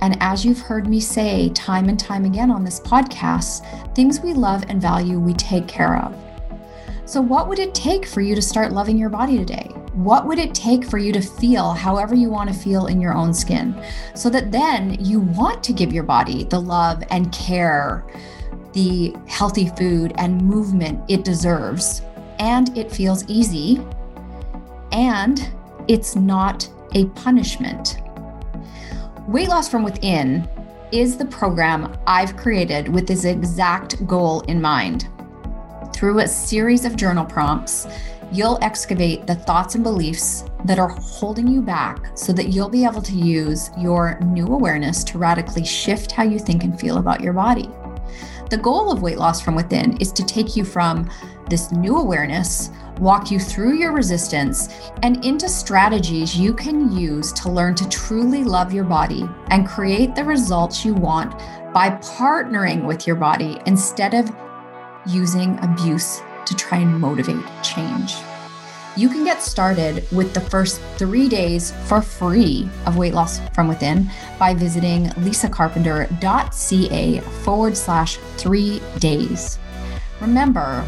And 0.00 0.16
as 0.20 0.44
you've 0.44 0.60
heard 0.60 0.88
me 0.88 1.00
say 1.00 1.48
time 1.50 1.88
and 1.88 1.98
time 1.98 2.24
again 2.24 2.50
on 2.50 2.64
this 2.64 2.80
podcast, 2.80 3.94
things 3.94 4.20
we 4.20 4.32
love 4.32 4.64
and 4.68 4.82
value, 4.82 5.18
we 5.18 5.32
take 5.34 5.68
care 5.68 5.98
of. 5.98 6.16
So, 7.04 7.20
what 7.20 7.48
would 7.48 7.58
it 7.58 7.74
take 7.74 8.06
for 8.06 8.20
you 8.20 8.34
to 8.34 8.42
start 8.42 8.72
loving 8.72 8.98
your 8.98 9.10
body 9.10 9.38
today? 9.38 9.70
What 9.92 10.26
would 10.26 10.38
it 10.38 10.54
take 10.54 10.86
for 10.86 10.96
you 10.96 11.12
to 11.12 11.20
feel 11.20 11.72
however 11.72 12.14
you 12.14 12.30
want 12.30 12.50
to 12.50 12.58
feel 12.58 12.86
in 12.86 12.98
your 12.98 13.12
own 13.12 13.34
skin? 13.34 13.78
So 14.14 14.30
that 14.30 14.50
then 14.50 14.96
you 15.04 15.20
want 15.20 15.62
to 15.64 15.74
give 15.74 15.92
your 15.92 16.02
body 16.02 16.44
the 16.44 16.58
love 16.58 17.02
and 17.10 17.30
care, 17.30 18.06
the 18.72 19.14
healthy 19.26 19.68
food 19.76 20.14
and 20.16 20.40
movement 20.40 21.02
it 21.10 21.24
deserves, 21.24 22.00
and 22.38 22.74
it 22.76 22.90
feels 22.90 23.28
easy, 23.28 23.82
and 24.92 25.50
it's 25.88 26.16
not 26.16 26.66
a 26.94 27.04
punishment. 27.08 27.98
Weight 29.28 29.48
Loss 29.48 29.68
from 29.68 29.82
Within 29.82 30.48
is 30.90 31.18
the 31.18 31.26
program 31.26 31.98
I've 32.06 32.36
created 32.38 32.88
with 32.88 33.06
this 33.06 33.24
exact 33.24 34.06
goal 34.06 34.40
in 34.42 34.60
mind. 34.60 35.08
Through 35.92 36.20
a 36.20 36.28
series 36.28 36.86
of 36.86 36.96
journal 36.96 37.26
prompts, 37.26 37.86
you'll 38.32 38.58
excavate 38.62 39.26
the 39.26 39.34
thoughts 39.34 39.74
and 39.74 39.84
beliefs 39.84 40.44
that 40.64 40.78
are 40.78 40.88
holding 40.88 41.46
you 41.46 41.60
back 41.60 42.16
so 42.16 42.32
that 42.32 42.48
you'll 42.48 42.68
be 42.68 42.84
able 42.84 43.02
to 43.02 43.14
use 43.14 43.70
your 43.78 44.18
new 44.20 44.46
awareness 44.46 45.04
to 45.04 45.18
radically 45.18 45.64
shift 45.64 46.10
how 46.10 46.22
you 46.22 46.38
think 46.38 46.64
and 46.64 46.80
feel 46.80 46.96
about 46.96 47.20
your 47.20 47.34
body. 47.34 47.68
The 48.48 48.56
goal 48.56 48.90
of 48.90 49.02
Weight 49.02 49.18
Loss 49.18 49.42
from 49.42 49.54
Within 49.54 49.96
is 49.98 50.12
to 50.12 50.24
take 50.24 50.56
you 50.56 50.64
from 50.64 51.10
this 51.48 51.72
new 51.72 51.96
awareness, 51.96 52.70
walk 53.00 53.30
you 53.30 53.38
through 53.38 53.74
your 53.74 53.92
resistance, 53.92 54.68
and 55.02 55.22
into 55.24 55.48
strategies 55.48 56.34
you 56.36 56.54
can 56.54 56.96
use 56.96 57.32
to 57.34 57.50
learn 57.50 57.74
to 57.74 57.88
truly 57.88 58.44
love 58.44 58.72
your 58.72 58.84
body 58.84 59.28
and 59.48 59.68
create 59.68 60.14
the 60.14 60.24
results 60.24 60.84
you 60.84 60.94
want 60.94 61.38
by 61.74 61.90
partnering 61.90 62.84
with 62.86 63.06
your 63.06 63.16
body 63.16 63.60
instead 63.66 64.14
of 64.14 64.34
using 65.06 65.58
abuse 65.60 66.22
to 66.46 66.54
try 66.54 66.78
and 66.78 67.00
motivate 67.00 67.44
change. 67.62 68.14
You 68.94 69.08
can 69.08 69.24
get 69.24 69.40
started 69.40 70.06
with 70.12 70.34
the 70.34 70.40
first 70.40 70.78
three 70.96 71.26
days 71.26 71.72
for 71.86 72.02
free 72.02 72.68
of 72.84 72.98
Weight 72.98 73.14
Loss 73.14 73.40
from 73.54 73.68
Within 73.68 74.10
by 74.38 74.52
visiting 74.52 75.06
lisacarpenter.ca 75.06 77.20
forward 77.20 77.74
slash 77.74 78.18
three 78.36 78.82
days. 78.98 79.58
Remember, 80.20 80.84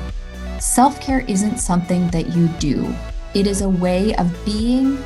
self 0.61 1.01
care 1.01 1.21
isn't 1.21 1.57
something 1.57 2.11
that 2.11 2.35
you 2.35 2.49
do, 2.59 2.95
it 3.33 3.47
is 3.47 3.63
a 3.63 3.69
way 3.69 4.15
of 4.17 4.45
being 4.45 5.03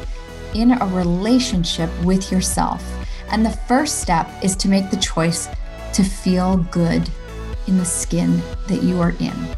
in 0.54 0.72
a 0.72 0.86
relationship 0.86 1.90
with 2.02 2.32
yourself. 2.32 2.82
And 3.30 3.46
the 3.46 3.50
first 3.50 4.00
step 4.00 4.28
is 4.42 4.56
to 4.56 4.68
make 4.68 4.90
the 4.90 4.96
choice 4.96 5.48
to 5.92 6.02
feel 6.02 6.56
good 6.72 7.08
in 7.66 7.78
the 7.78 7.84
skin 7.84 8.42
that 8.66 8.82
you 8.82 9.00
are 9.00 9.14
in. 9.20 9.56